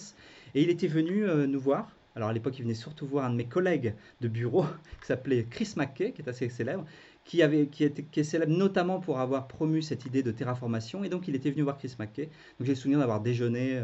[0.55, 1.91] et il était venu nous voir.
[2.15, 4.63] Alors à l'époque, il venait surtout voir un de mes collègues de bureau
[5.01, 6.85] qui s'appelait Chris McKay, qui est assez célèbre,
[7.23, 11.03] qui, avait, qui, était, qui est célèbre notamment pour avoir promu cette idée de terraformation.
[11.03, 12.25] Et donc, il était venu voir Chris McKay.
[12.25, 13.79] Donc, j'ai le souvenir d'avoir déjeuné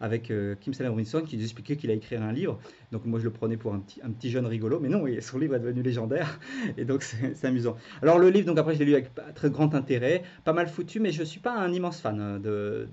[0.00, 2.58] avec euh, Kim Stanley Robinson qui nous expliquait qu'il allait écrire un livre.
[2.92, 4.80] Donc, moi, je le prenais pour un petit, un petit jeune rigolo.
[4.80, 6.38] Mais non, et son livre est devenu légendaire.
[6.76, 7.76] Et donc, c'est amusant.
[8.02, 10.22] Alors, le livre, donc après, je l'ai lu avec très grand intérêt.
[10.44, 12.20] Pas mal foutu, mais je ne suis pas un immense fan.
[12.20, 12.88] euh, De,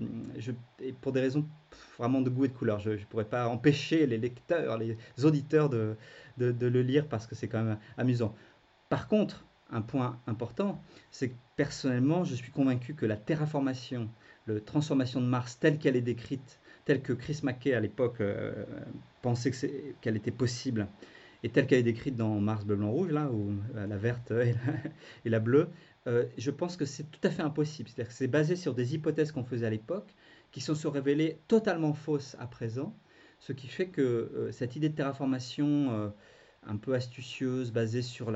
[0.80, 1.46] et pour des raisons
[1.98, 2.78] vraiment de goût et de couleur.
[2.80, 5.96] Je ne pourrais pas empêcher les lecteurs, les auditeurs de
[6.38, 8.34] le lire parce que c'est quand même amusant.
[8.88, 14.08] Par contre, un point important, c'est que personnellement, je suis convaincu que la terraformation,
[14.46, 18.64] la transformation de Mars telle qu'elle est décrite, telle que Chris McKay à l'époque euh,
[19.22, 19.52] pensait
[20.00, 20.88] qu'elle était possible,
[21.44, 24.30] et telle qu'elle est décrite dans Mars bleu, blanc, rouge, là, où euh, la verte
[24.30, 24.72] et la,
[25.24, 25.68] et la bleue,
[26.06, 27.88] euh, je pense que c'est tout à fait impossible.
[27.88, 30.14] C'est-à-dire que c'est basé sur des hypothèses qu'on faisait à l'époque,
[30.50, 32.94] qui sont se révélées totalement fausses à présent,
[33.40, 36.08] ce qui fait que euh, cette idée de terraformation euh,
[36.64, 38.30] un peu astucieuse, basée sur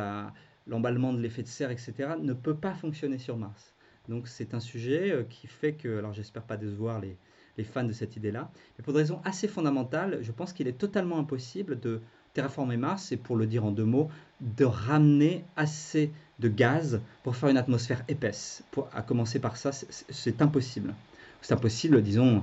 [0.67, 3.75] l'emballement de l'effet de serre, etc., ne peut pas fonctionner sur Mars.
[4.09, 7.17] Donc c'est un sujet euh, qui fait que, alors j'espère pas décevoir les,
[7.59, 10.79] les fans de cette idée-là, mais pour des raisons assez fondamentales, je pense qu'il est
[10.79, 12.01] totalement impossible de
[12.35, 14.11] terraformer Mars, et pour le dire en deux mots,
[14.43, 18.63] de ramener assez de gaz pour faire une atmosphère épaisse.
[18.71, 20.93] Pour, à commencer par ça, c'est- impossible.
[21.41, 22.43] C'est impossible, disons,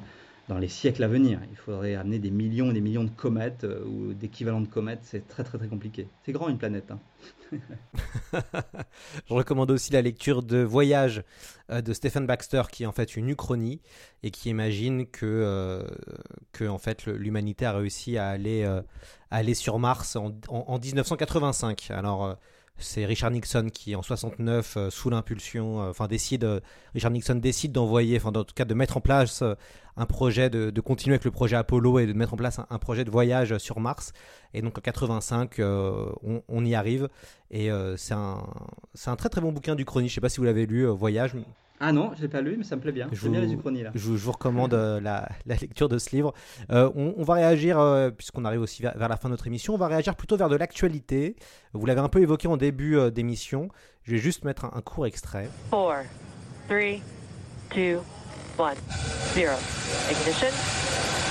[0.50, 1.40] dans les siècles à venir.
[1.52, 5.02] Il faudrait amener des millions et des millions de comètes euh, ou d'équivalents de comètes.
[5.04, 6.08] C'est très très très compliqué.
[6.26, 6.90] C'est grand une planète.
[6.90, 7.00] hein.
[9.28, 11.24] Je recommande aussi la lecture de Voyage
[11.72, 13.82] euh, de Stephen Baxter, qui est en fait une uchronie
[14.24, 15.88] et qui imagine que, euh,
[16.68, 18.82] en fait, l'humanité a réussi à aller, euh,
[19.32, 21.92] aller sur Mars en, en- en 1985.
[21.92, 22.38] Alors,
[22.78, 26.60] c'est Richard Nixon qui, en 69, euh, sous l'impulsion, euh, enfin décide, euh,
[26.94, 29.44] Richard Nixon décide d'envoyer, enfin en tout cas de mettre en place
[29.96, 33.06] un projet, de, continuer avec le projet Apollo et de mettre en place un, projet
[33.06, 34.12] de voyage sur Mars.
[34.54, 37.10] Et donc en 85, euh, on, on y arrive.
[37.52, 40.10] Et c'est un, très très bon bouquin d'Uchronie.
[40.10, 41.36] Je sais pas si vous l'avez lu, Voyage.
[41.86, 43.10] Ah non, je l'ai pas lu, mais ça me plaît bien.
[43.12, 43.92] Je J'aime bien vous- les uchronies là.
[43.94, 46.34] Je, vous- je vous recommande euh, la, la lecture de ce livre.
[46.72, 49.48] Euh, on, on va réagir, euh, puisqu'on arrive aussi vers, vers la fin de notre
[49.48, 51.36] émission, on va réagir plutôt vers de l'actualité.
[51.74, 53.68] Vous l'avez un peu évoqué en début euh, d'émission.
[54.04, 55.50] Je vais juste mettre un, un court extrait.
[55.72, 55.96] Four,
[56.70, 57.02] three,
[57.70, 58.00] two,
[58.58, 58.76] one,
[59.34, 59.56] zero.
[60.10, 60.48] Ignition.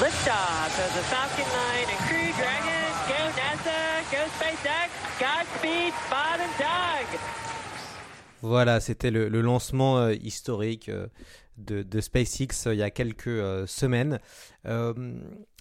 [0.00, 2.90] Liftoff of the Falcon 9 and Crew Dragon.
[3.08, 3.78] Go NASA.
[4.10, 4.90] Go SpaceX.
[5.20, 7.41] Godspeed, Bob and Doug.
[8.42, 11.06] Voilà, c'était le, lancement euh, historique euh,
[11.58, 14.18] de, SpaceX euh, il y a quelques semaines.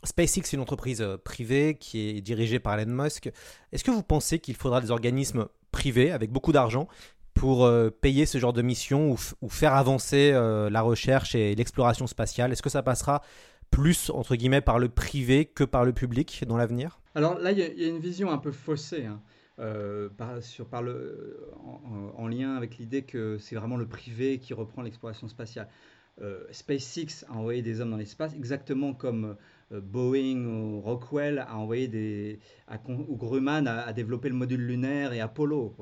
[0.04, 3.32] SpaceX est une entreprise privée qui est dirigée par Elon Musk.
[3.72, 6.88] Est-ce que vous pensez qu'il faudra des organismes privés avec beaucoup d'argent
[7.36, 7.70] pour
[8.02, 12.52] payer ce genre de mission ou, faire avancer la recherche et l'exploration spatiale?
[12.52, 13.22] Est-ce que ça passera
[13.70, 17.00] plus, entre guillemets, par le privé que par le public dans l'avenir?
[17.16, 19.22] Alors là, il y, a- il y a une vision un peu faussée, hein,
[19.62, 20.10] euh,
[20.42, 21.82] sur, par en,
[22.18, 25.68] en- en lien avec l'idée que c'est vraiment le privé qui reprend l'exploration spatiale.
[26.22, 29.38] Euh, SpaceX a envoyé des hommes dans l'espace, exactement comme
[29.72, 32.40] euh, Boeing ou Rockwell a envoyé des,
[32.88, 35.74] ou Grumman a, a développé le module lunaire et Apollo.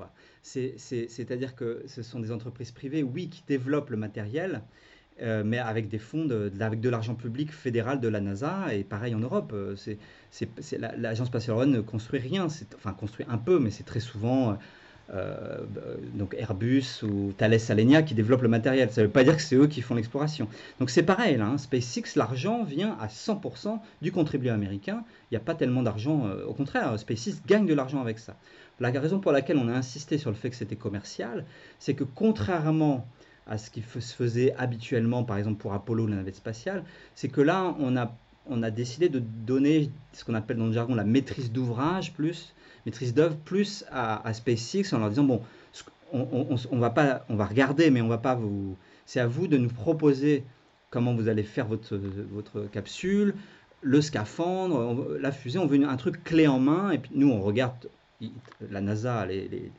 [0.43, 4.61] C'est-à-dire que ce sont des entreprises privées, oui, qui développent le matériel,
[5.21, 8.83] euh, mais avec des fonds, de, avec de l'argent public fédéral de la NASA, et
[8.83, 9.51] pareil en Europe.
[9.53, 9.75] euh,
[10.97, 14.57] l'agence spatiale européenne ne construit rien, enfin construit un peu, mais c'est très souvent
[15.13, 15.57] euh,
[16.13, 18.91] donc Airbus ou Thales Alenia qui développent le matériel.
[18.91, 20.47] Ça ne veut pas dire que c'est eux qui font l'exploration.
[20.79, 25.03] Donc c'est pareil, là, hein, SpaceX, l'argent vient à 100% du contribuable américain.
[25.31, 28.35] Il n'y a pas tellement d'argent, au contraire, SpaceX gagne de l'argent avec ça.
[28.79, 31.43] La raison pour laquelle on a insisté sur le fait que c'était commercial,
[31.79, 33.05] c'est que contrairement
[33.47, 36.83] à ce qui se faisait habituellement, par exemple pour Apollo, la navette spatiale,
[37.15, 38.15] c'est que là, on a,
[38.47, 42.53] on a décidé de donner ce qu'on appelle dans le jargon la maîtrise d'ouvrage plus,
[42.85, 45.41] maîtrise d'œuvre plus à, SpaceX en leur disant, bon,
[46.11, 48.75] on, on, va pas, on va regarder, mais on va pas vous...
[49.05, 50.43] C'est à vous de nous proposer
[50.91, 51.99] comment vous allez faire votre,
[52.31, 53.33] votre capsule,
[53.81, 57.41] le scaphandre, la fusée, on veut un truc clé en main, et puis nous, on
[57.41, 57.89] regarde,
[58.69, 59.71] la NASA, les-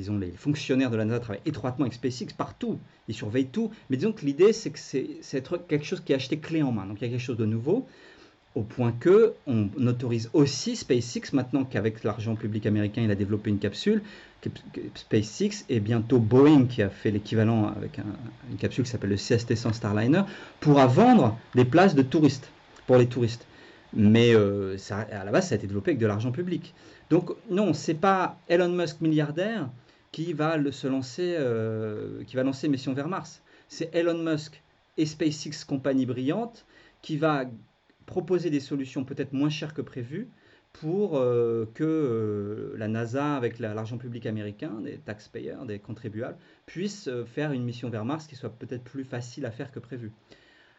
[0.00, 2.78] disons, les fonctionnaires de la NASA travaillent étroitement avec SpaceX partout,
[3.08, 6.38] ils surveillent tout, mais disons que l'idée c'est que c'est quelque chose qui est acheté
[6.38, 7.86] clé en main, donc il y a quelque chose de nouveau,
[8.54, 13.50] au point que on autorise aussi SpaceX, maintenant qu'avec l'argent public américain il a développé
[13.50, 14.02] une capsule,
[14.94, 19.74] SpaceX et bientôt Boeing qui a fait l'équivalent avec une capsule qui s'appelle le CST-100
[19.74, 20.22] Starliner,
[20.58, 22.50] pourra vendre des places de touristes,
[22.86, 23.46] pour les touristes.
[23.92, 26.74] Mais euh, à la base ça a été développé avec de l'argent public.
[27.10, 29.68] Donc non, c'est pas Elon Musk milliardaire
[30.12, 33.42] qui va se lancer, euh, qui va lancer mission vers Mars.
[33.68, 34.62] C'est Elon Musk
[34.96, 36.66] et SpaceX, compagnie brillante,
[37.02, 37.44] qui va
[38.06, 40.28] proposer des solutions peut-être moins chères que prévu
[40.72, 47.08] pour euh, que euh, la NASA, avec l'argent public américain, des taxpayers, des contribuables, puisse
[47.26, 50.12] faire une mission vers Mars qui soit peut-être plus facile à faire que prévu.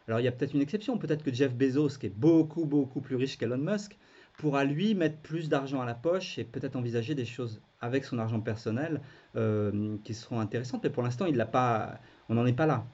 [0.08, 3.00] Alors il y a peut-être une exception, peut-être que Jeff Bezos, qui est beaucoup, beaucoup
[3.00, 3.96] plus riche qu'Elon Musk,
[4.42, 8.18] pourra lui mettre plus d'argent à la poche et peut-être envisager des choses avec son
[8.18, 9.00] argent personnel
[9.36, 10.82] euh, qui seront intéressantes.
[10.82, 12.84] Mais pour l'instant, il l'a pas, on n'en est pas là.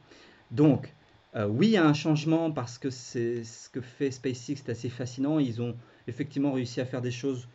[0.51, 0.95] Donc,
[1.37, 4.69] euh, oui, il y a un changement parce que c'est ce que fait SpaceX, c'est
[4.69, 5.39] assez fascinant.
[5.39, 5.75] Ils ont
[6.07, 7.49] effectivement réussi à faire des choses.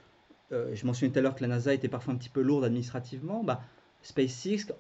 [0.52, 2.66] Euh, je mentionnais tout à l'heure que la NASA était parfois un petit peu lourde
[2.66, 3.44] administrativement.
[3.44, 3.62] Bah,
[4.02, 4.74] SpaceX,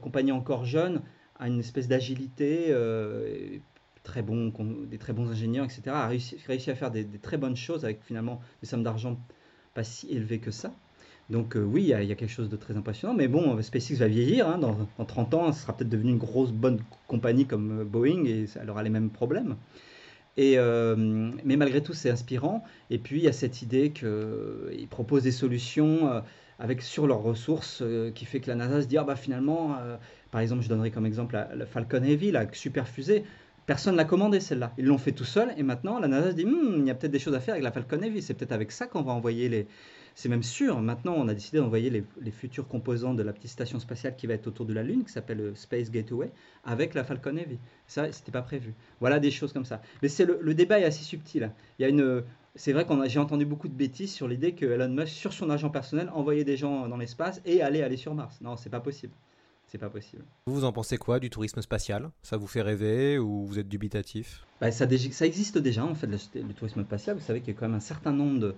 [0.00, 1.02] compagnie encore jeune,
[1.38, 2.74] a une espèce d'agilité
[4.10, 4.52] très bons,
[4.90, 8.40] des très bons ingénieurs, etc., a réussi, à faire des, très bonnes choses avec finalement
[8.60, 9.16] des sommes d'argent
[9.72, 10.72] pas si élevées que ça.
[11.28, 14.08] Donc euh, oui, il y, a, quelque chose de très impressionnant, mais bon, SpaceX va
[14.08, 17.84] vieillir, hein, dans, 30 ans, ce sera peut-être devenu une grosse, bonne compagnie comme euh,
[17.84, 19.54] Boeing, et elle aura les mêmes problèmes.
[20.36, 20.96] Et, euh,
[21.44, 22.64] mais malgré tout, c'est inspirant.
[22.90, 26.22] Et puis, il y a cette idée qu'ils proposent des solutions
[26.58, 27.82] avec, sur leurs ressources
[28.14, 29.76] qui fait que la NASA se dit, ah, bah, finalement,
[30.30, 33.24] par exemple, je donnerai comme exemple la, Falcon Heavy, la super fusée,
[33.70, 34.72] Personne l'a commandé celle-là.
[34.78, 36.94] Ils l'ont fait tout seul et maintenant la NASA se dit hmm, il y a
[36.96, 38.20] peut-être des choses à faire avec la Falcon Heavy.
[38.20, 39.68] C'est peut-être avec ça qu'on va envoyer les.
[40.16, 40.80] C'est même sûr.
[40.80, 44.34] Maintenant, on a décidé d'envoyer les, futurs composants de la petite station spatiale qui va
[44.34, 46.32] être autour de la Lune, qui s'appelle Space Gateway,
[46.64, 47.60] avec la Falcon Heavy.
[47.86, 48.74] Ça, c'était pas prévu.
[48.98, 49.80] Voilà des choses comme ça.
[50.02, 51.52] Mais c'est le, débat est assez subtil.
[51.78, 52.24] Il y a une.
[52.56, 55.48] C'est vrai qu'on j'ai entendu beaucoup de bêtises sur l'idée que Elon Musk, sur son
[55.48, 58.40] argent personnel, envoyait des gens dans l'espace et allait aller sur Mars.
[58.40, 59.12] Non, c'est pas possible
[59.70, 60.24] c'est pas possible.
[60.46, 62.10] Vous en pensez quoi du tourisme spatial?
[62.22, 64.44] Ça vous fait rêver ou vous êtes dubitatif?
[64.60, 67.16] Bah, ça, ça, existe déjà en fait le, tourisme spatial.
[67.16, 68.54] Vous savez qu'il y a quand même un certain nombre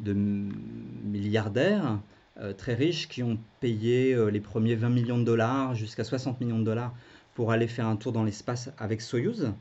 [0.00, 2.00] de, milliardaires
[2.38, 6.40] euh, très riches qui ont payé euh, les premiers 20 millions de dollars jusqu'à 60
[6.40, 6.94] millions de dollars
[7.34, 9.52] pour aller faire un tour dans l'espace avec Soyuz.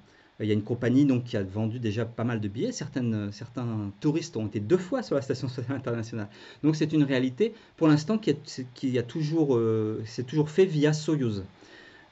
[0.41, 2.73] Il y a une compagnie donc, qui a vendu déjà pas mal de billets.
[2.73, 6.27] Certaines, certains touristes ont été deux fois sur la station spatiale internationale.
[6.61, 8.35] Donc c'est une réalité pour l'instant qui,
[8.73, 11.43] qui, a toujours, euh, c'est toujours fait via Soyuz.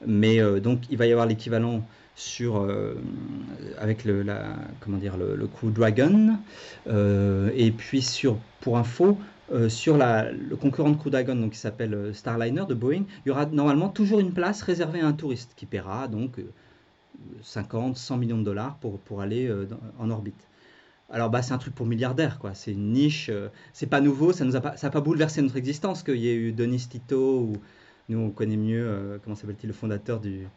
[0.05, 2.95] Mais euh, donc il va y avoir l'équivalent sur euh,
[3.77, 6.37] avec le, la, comment dire, le, le Crew Dragon
[6.87, 9.17] et puis sur pour info
[9.67, 13.31] sur la, le concurrent de Crew Dragon donc qui s'appelle Starliner de Boeing il y
[13.31, 16.39] aura normalement toujours une place réservée à un touriste qui paiera donc
[17.41, 19.67] 50, 100 millions de dollars pour, pour aller euh,
[19.99, 20.47] en orbite.
[21.09, 22.53] Alors bah, c'est un truc pour milliardaires, quoi.
[22.53, 25.41] C'est une niche, euh, c'est pas nouveau, ça nous a pas, ça a pas bouleversé
[25.41, 27.53] notre existence qu'il y ait eu Denis Tito ou
[28.09, 30.47] nous on connaît mieux, euh, comment s'appelle-t-il, le fondateur du,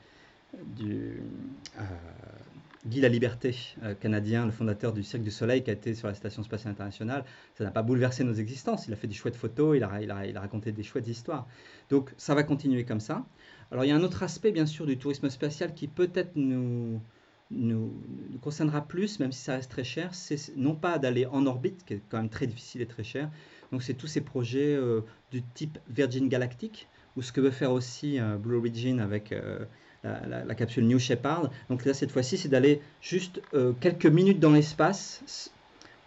[0.77, 1.21] du
[2.87, 3.55] Guy La Liberté,
[4.01, 7.25] canadien, le fondateur du Cirque du Soleil qui a été sur la Station Spatiale Internationale.
[7.55, 8.87] Ça n'a pas bouleversé nos existences.
[8.87, 11.09] Il a fait des chouettes photos, il a, il a, il a raconté des chouettes
[11.09, 11.49] histoires.
[11.91, 13.25] Donc ça va continuer comme ça.
[13.71, 17.01] Alors il y a un autre aspect bien sûr du tourisme spatial qui peut-être nous,
[18.41, 21.95] concernera plus, même si ça reste très cher, c'est non pas d'aller en orbite, qui
[21.95, 23.31] est quand même très difficile et très cher,
[23.73, 25.01] donc c'est tous ces projets euh,
[25.33, 29.65] du type Virgin Galactic, ou ce que veut faire aussi euh, Blue Origin avec euh,
[30.05, 31.51] la, capsule New Shepard.
[31.69, 33.41] Donc là cette fois-ci c'est d'aller juste
[33.81, 35.51] quelques minutes dans l'espace,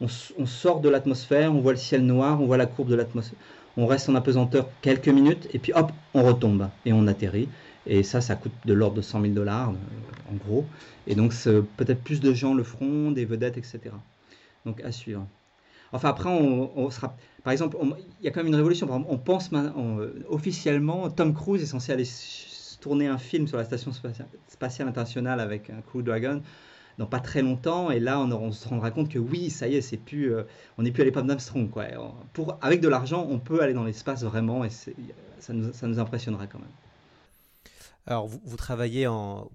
[0.02, 3.38] on, sort de l'atmosphère, on voit le ciel noir, on voit la courbe de l'atmosphère
[3.78, 7.50] on reste en apesanteur quelques minutes et puis hop, on retombe et on atterrit.
[7.86, 10.66] Et ça, ça coûte de l'ordre de 100 000 dollars euh, en gros.
[11.08, 11.34] Et donc
[11.78, 13.80] peut-être plus de gens le feront, des vedettes, etc.
[14.66, 15.26] Donc à suivre.
[15.92, 17.78] Enfin après, on, sera, par exemple,
[18.20, 18.88] il y a quand même une révolution.
[18.92, 22.08] on pense euh, officiellement, Tom Cruise est censé aller
[22.80, 23.92] tourner un film sur la station
[24.48, 26.42] spatiale internationale avec un Crew Dragon
[27.00, 27.90] dans pas très longtemps.
[27.90, 30.44] Et là, on, se rendra compte que oui, ça y est, c'est plus, euh,
[30.78, 31.70] on n'est plus à l'époque d'Armstrong.
[31.70, 31.86] Quoi.
[32.34, 36.60] Pour, avec de l'argent, on peut aller dans l'espace vraiment et ça nous, impressionnera quand
[36.60, 36.68] même.
[38.06, 39.08] Alors, vous, travaillez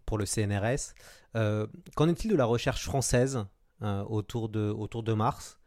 [0.07, 0.95] pour le CNRS.
[1.37, 1.67] Euh,
[1.97, 3.45] qu'en est-il de la recherche française
[3.83, 5.59] euh, autour, de, autour de Mars?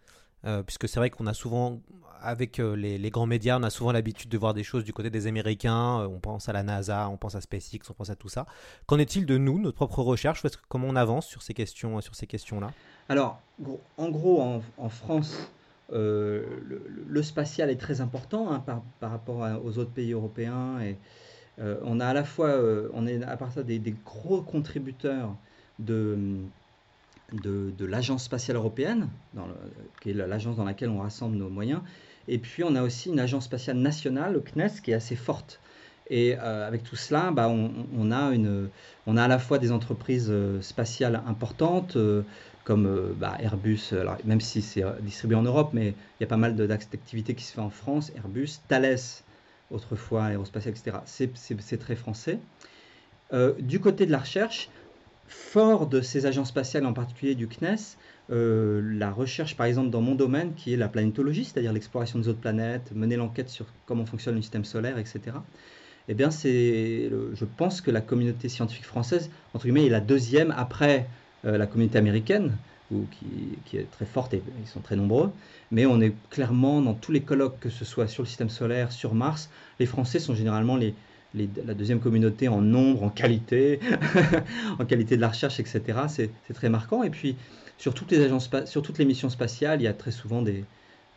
[0.65, 1.81] Puisque c'est vrai qu'on a souvent
[2.21, 5.09] avec euh, les, grands médias, on a souvent l'habitude de voir des choses du côté
[5.09, 6.01] des Américains.
[6.01, 8.45] Euh, on pense à la NASA, on pense à SpaceX, on pense à tout ça.
[8.85, 12.27] Qu'en est-il de nous, notre propre recherche Comment on avance sur ces questions, sur ces
[12.27, 12.71] questions-là?
[13.09, 13.39] Alors,
[13.97, 15.49] en gros, en, France,
[15.91, 18.63] le, spatial est très important hein,
[18.99, 20.79] par, rapport aux autres pays européens.
[20.81, 20.97] Et
[21.59, 22.59] on a à la fois,
[22.93, 25.33] on est à part ça des, des gros contributeurs
[25.79, 26.41] de,
[27.33, 29.09] de l'Agence spatiale européenne,
[30.01, 31.81] qui est l'agence dans laquelle on rassemble nos moyens.
[32.27, 35.59] Et puis on a aussi une agence spatiale nationale, le CNES, qui est assez forte.
[36.09, 38.69] Et avec tout cela, bah, on, a une,
[39.07, 41.97] on a à la fois des entreprises spatiales importantes,
[42.67, 43.93] comme euh, bah, Airbus,
[44.25, 47.45] même si c'est euh, distribué en Europe, mais il y a pas mal d'activités qui
[47.45, 48.97] se font en France, Airbus, Thales,
[49.71, 50.97] autrefois aérospatial, etc.
[51.05, 52.39] C'est très français.
[53.31, 54.69] Euh, du côté de la recherche,
[55.27, 57.97] fort de ces agences spatiales, en particulier du CNES,
[58.29, 62.39] la recherche, par exemple, dans mon domaine, qui est la planétologie, c'est-à-dire l'exploration des autres
[62.39, 65.37] planètes, mener l'enquête sur comment fonctionne le système solaire, etc.
[66.09, 70.53] Eh bien, c'est, je pense que la communauté scientifique française, entre guillemets, est la deuxième
[70.55, 71.07] après
[71.45, 72.57] euh, la communauté américaine,
[72.91, 73.05] ou
[73.65, 75.31] qui, est très forte et ils sont très nombreux,
[75.71, 78.91] mais on est clairement dans tous les colloques, que ce soit sur le système solaire,
[78.91, 79.49] sur Mars,
[79.79, 80.93] les Français sont généralement les,
[81.65, 83.79] la deuxième communauté en nombre, en qualité,
[84.79, 85.81] en qualité de la recherche, etc.
[86.07, 87.03] C'est très marquant.
[87.03, 87.35] Et puis,
[87.77, 90.43] sur toutes les, agences, sur toutes les missions spatiales, il y a très souvent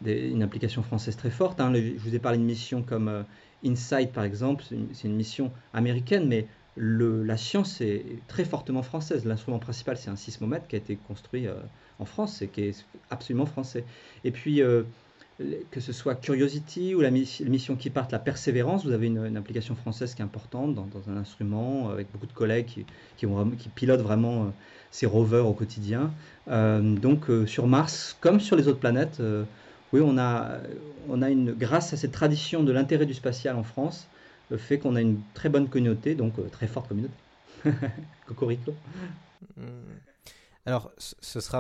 [0.05, 1.61] une implication française très forte.
[1.61, 1.73] Hein.
[1.75, 3.23] je vous ai parlé d'une mission comme euh,
[3.65, 6.47] InSight, par exemple, c'est une, une, mission américaine, mais
[6.77, 9.25] la science est très fortement française.
[9.25, 11.55] L'instrument principal, c'est un sismomètre qui a été construit euh,
[11.99, 13.85] en France et qui est absolument français.
[14.25, 14.83] Et puis, euh,
[15.71, 19.75] que ce soit Curiosity ou la, mission qui part, la Persévérance, vous avez une, application
[19.75, 22.67] française qui est importante dans, un instrument avec beaucoup de collègues
[23.17, 23.29] qui,
[23.75, 24.47] pilotent vraiment euh,
[24.91, 26.11] ces rovers au quotidien.
[26.49, 29.21] donc, sur Mars, comme sur les autres planètes,
[29.93, 30.61] oui, on a,
[31.09, 34.07] une, grâce à cette tradition de l'intérêt du spatial en France,
[34.51, 37.15] le fait qu'on a une très bonne communauté, donc euh, très forte communauté.
[38.27, 38.75] Cocorico.
[39.57, 39.67] Hmm.
[40.67, 41.59] Alors, ce sera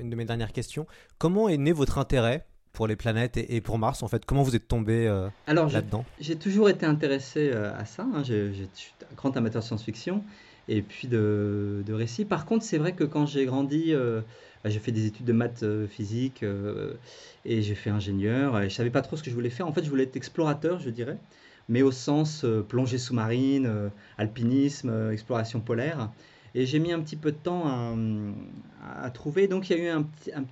[0.00, 0.86] une de mes dernières questions.
[1.18, 4.56] Comment est né votre intérêt pour les planètes et, pour Mars en fait Comment vous
[4.56, 6.04] êtes tombé euh, là-dedans?
[6.20, 8.04] J'ai toujours été intéressé euh, à ça.
[8.14, 8.22] Hein.
[8.24, 10.22] Je, suis un grand amateur de science-fiction
[10.68, 12.24] et puis de, de récits.
[12.24, 15.64] Par contre, c'est vrai que quand j'ai grandi, bah, j'ai fait des études de maths
[15.88, 16.44] physique
[17.44, 18.60] et j'ai fait ingénieur.
[18.60, 19.66] Et je savais pas trop ce que je voulais faire.
[19.66, 21.18] En fait, je voulais être explorateur, je dirais
[21.68, 26.10] mais au sens euh, plongée sous-marine, euh, alpinisme, euh, exploration polaire.
[26.54, 27.64] Et j'ai mis un petit peu de temps
[28.82, 29.48] à, trouver.
[29.48, 30.44] Donc il y a eu un, un,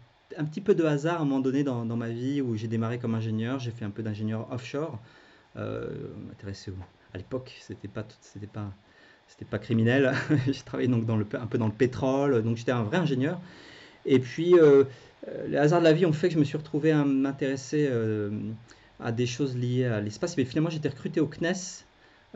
[0.45, 3.15] petit peu de hasard à un moment donné dans, ma vie où j'ai démarré comme
[3.15, 3.59] ingénieur.
[3.59, 4.99] J'ai fait un peu d'ingénieur offshore.
[5.57, 5.89] Euh,
[7.15, 8.73] à l'époque, c'était pas, c'était pas,
[9.29, 10.13] c'était pas criminel.
[10.47, 12.43] j'ai travaillé donc dans le, un peu dans le pétrole.
[12.43, 13.41] Donc j'étais un vrai ingénieur.
[14.05, 14.55] Et puis
[15.49, 17.89] les hasards de la vie ont fait que je me suis retrouvé à m'intéresser
[19.01, 20.37] à des choses liées à l'espace.
[20.37, 21.85] Mais finalement, j'étais recruté au CNES,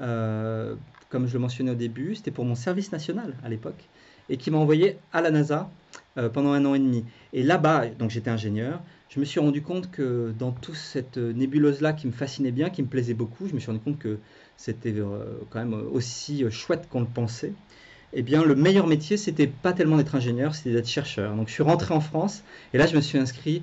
[0.01, 0.74] euh,
[1.09, 2.14] comme je le mentionnais au début.
[2.14, 3.88] C'était pour mon service national à l'époque,
[4.31, 5.70] et qui m'a envoyé à la NASA
[6.16, 7.05] euh, pendant un an et demi.
[7.33, 11.93] Et là-bas, donc j'étais ingénieur, je me suis rendu compte que dans toute cette nébuleuse-là
[11.93, 14.18] qui me fascinait bien, qui me plaisait beaucoup, je me suis rendu compte que
[14.57, 17.53] c'était euh, quand même aussi chouette qu'on le pensait.
[18.12, 21.37] Eh bien, le meilleur métier, c'était pas tellement d'être ingénieur, c'était d'être chercheur.
[21.37, 22.43] Donc, je suis rentré en France
[22.74, 23.62] et là, je me suis inscrit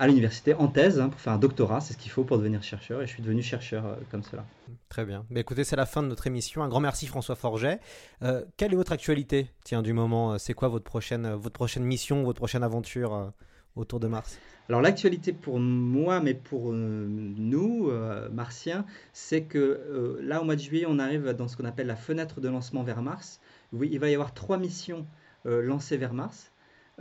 [0.00, 1.82] à l'université en thèse hein, pour faire un doctorat.
[1.82, 4.46] C'est ce qu'il faut pour devenir chercheur et je suis devenu chercheur euh, comme cela.
[4.88, 5.26] Très bien.
[5.28, 6.62] Mais écoutez, c'est la fin de notre émission.
[6.62, 7.80] Un grand merci François Forget.
[8.22, 11.84] Euh, quelle est votre actualité Tiens, du moment, euh, c'est quoi votre prochaine, votre prochaine
[11.84, 13.30] mission, votre prochaine aventure
[13.76, 14.38] autour de Mars?
[14.70, 17.90] Alors l'actualité pour moi, mais pour nous,
[18.32, 21.96] martiens, c'est que là, au mois de juillet, on arrive dans ce qu'on appelle la
[21.96, 23.40] fenêtre de lancement vers Mars.
[23.72, 25.06] Oui, il va y avoir trois missions
[25.44, 26.52] lancées vers Mars.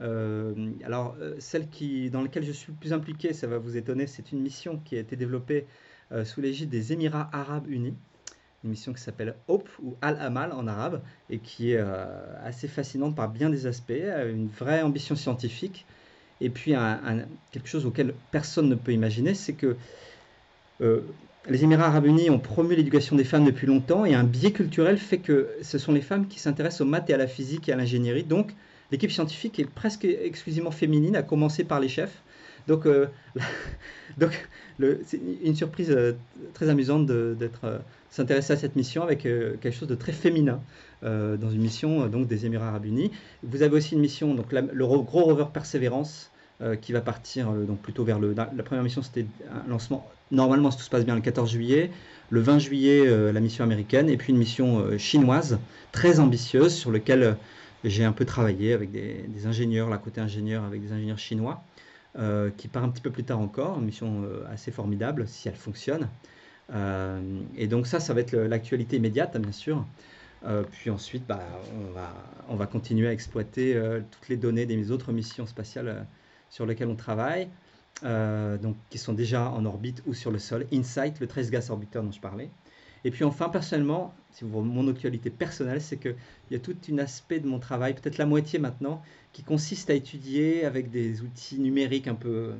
[0.01, 3.77] Euh, alors, euh, celle qui, dans laquelle je suis le plus impliqué, ça va vous
[3.77, 5.65] étonner, c'est une mission qui a été développée
[6.11, 7.95] euh, sous l'égide des Émirats arabes unis.
[8.63, 11.81] Une mission qui s'appelle Hope ou Al-Amal en arabe et qui est
[12.43, 15.85] assez fascinante par bien des aspects, une vraie ambition scientifique.
[16.41, 16.73] Et puis,
[17.51, 19.77] quelque chose auquel personne ne peut imaginer, c'est que
[20.81, 24.97] les Émirats arabes unis ont promu l'éducation des femmes depuis longtemps et un biais culturel
[24.97, 27.71] fait que ce sont les femmes qui s'intéressent aux maths et à la physique et
[27.71, 28.25] à l'ingénierie.
[28.25, 28.51] Donc,
[28.91, 32.21] L'équipe scientifique est presque exclusivement féminine, à commencer par les chefs.
[32.67, 33.07] Donc, euh,
[34.17, 34.47] donc
[35.05, 36.13] c'est une surprise euh,
[36.53, 37.79] très amusante d'être euh,
[38.09, 40.59] s'intéresser à cette mission avec quelque chose de très féminin
[41.03, 43.11] dans une mission donc des Émirats Arabes Unis.
[43.43, 46.31] Vous avez aussi une mission, donc le gros rover Persévérance,
[46.81, 48.33] qui va partir donc plutôt vers le.
[48.33, 51.91] La première mission, c'était un lancement normalement, si tout se passe bien, le 14 juillet.
[52.31, 55.59] Le 20 juillet, la mission américaine, et puis une mission chinoise
[55.91, 57.37] très ambitieuse sur laquelle
[57.83, 61.63] j'ai un peu travaillé avec des, ingénieurs, là côté ingénieur, avec des ingénieurs chinois,
[62.17, 65.47] euh, qui part un petit peu plus tard encore, une mission euh, assez formidable si
[65.47, 66.09] elle fonctionne.
[66.73, 67.21] Euh,
[67.55, 69.85] et donc ça, ça va être l'actualité immédiate, bien sûr.
[70.71, 71.39] puis ensuite, bah,
[71.79, 72.13] on, va,
[72.49, 73.79] on va continuer à exploiter
[74.11, 76.05] toutes les données des autres missions spatiales
[76.49, 77.47] sur lesquelles on travaille.
[78.03, 80.67] donc, qui sont déjà en orbite ou sur le sol.
[80.71, 82.49] InSight, le 13 gas orbiteur dont je parlais.
[83.05, 86.15] Et puis enfin, personnellement, si vous mon actualité personnelle, c'est qu'il
[86.51, 89.01] y a tout un aspect de mon travail, peut-être la moitié maintenant,
[89.33, 92.53] qui consiste à étudier avec des outils numériques un peu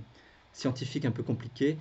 [0.54, 1.78] scientifiques, un peu compliqués,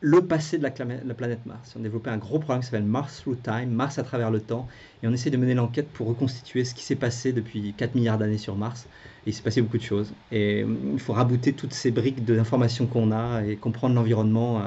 [0.00, 0.72] le, passé de la,
[1.04, 1.74] la, planète Mars.
[1.76, 4.40] On a développé un gros programme qui s'appelle Mars Through Time, Mars à travers le
[4.40, 4.68] temps,
[5.02, 8.18] et on essaie de mener l'enquête pour reconstituer ce qui s'est passé depuis 4 milliards
[8.18, 8.86] d'années sur Mars.
[9.26, 10.12] Et il s'est passé beaucoup de choses.
[10.30, 14.64] Et il faut rabouter toutes ces briques d'informations qu'on a et comprendre l'environnement euh,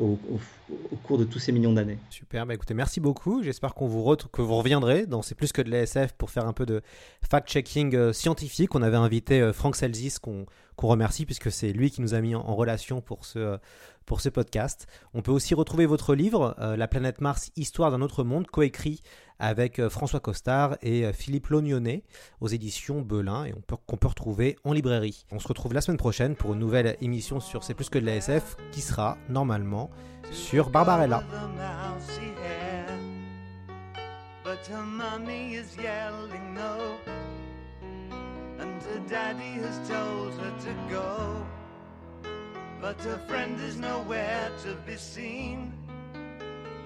[0.00, 0.18] au,
[1.04, 1.98] cours de tous ces millions d'années.
[2.10, 3.42] Super, bah écoutez, merci beaucoup.
[3.42, 6.52] J'espère qu'on vous que vous reviendrez dans C'est plus que de l'ASF pour faire un
[6.52, 6.82] peu de
[7.28, 8.74] fact-checking euh, scientifique.
[8.74, 10.46] On avait invité euh, Franck Selzis qu'on
[10.76, 13.58] remercie puisque c'est lui qui nous a mis en, relation pour ce,
[14.06, 14.86] pour ce podcast.
[15.14, 19.02] On peut aussi retrouver votre livre, euh, La planète Mars, Histoire d'un autre monde, coécrit
[19.38, 22.02] avec euh, François Costard et euh, Philippe Lognonnet
[22.40, 23.54] aux éditions Belin et
[23.86, 25.24] qu'on peut, retrouver en librairie.
[25.30, 28.06] On se retrouve la semaine prochaine pour une nouvelle émission sur C'est plus que de
[28.06, 29.90] la SF qui sera normalement
[30.30, 31.22] sur Barbarella.
[42.80, 45.72] but her friend is nowhere to be seen.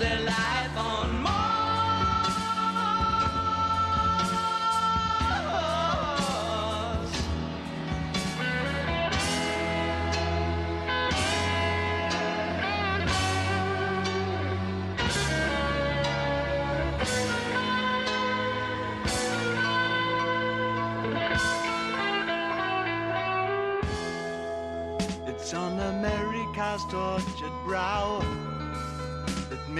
[0.00, 0.24] show.
[0.24, 0.43] Is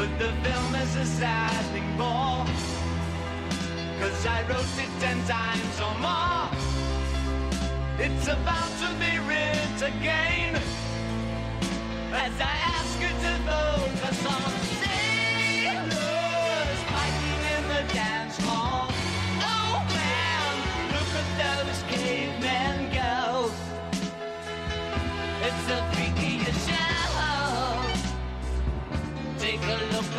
[0.00, 2.46] But the film is a sad thing for
[4.00, 6.48] Cause I wrote it ten times or more.
[7.98, 10.56] It's about to be writ again
[12.14, 15.90] As I ask you to vote for some sailors
[16.94, 18.69] Fighting in the dance hall.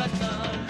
[0.02, 0.61] Ramadan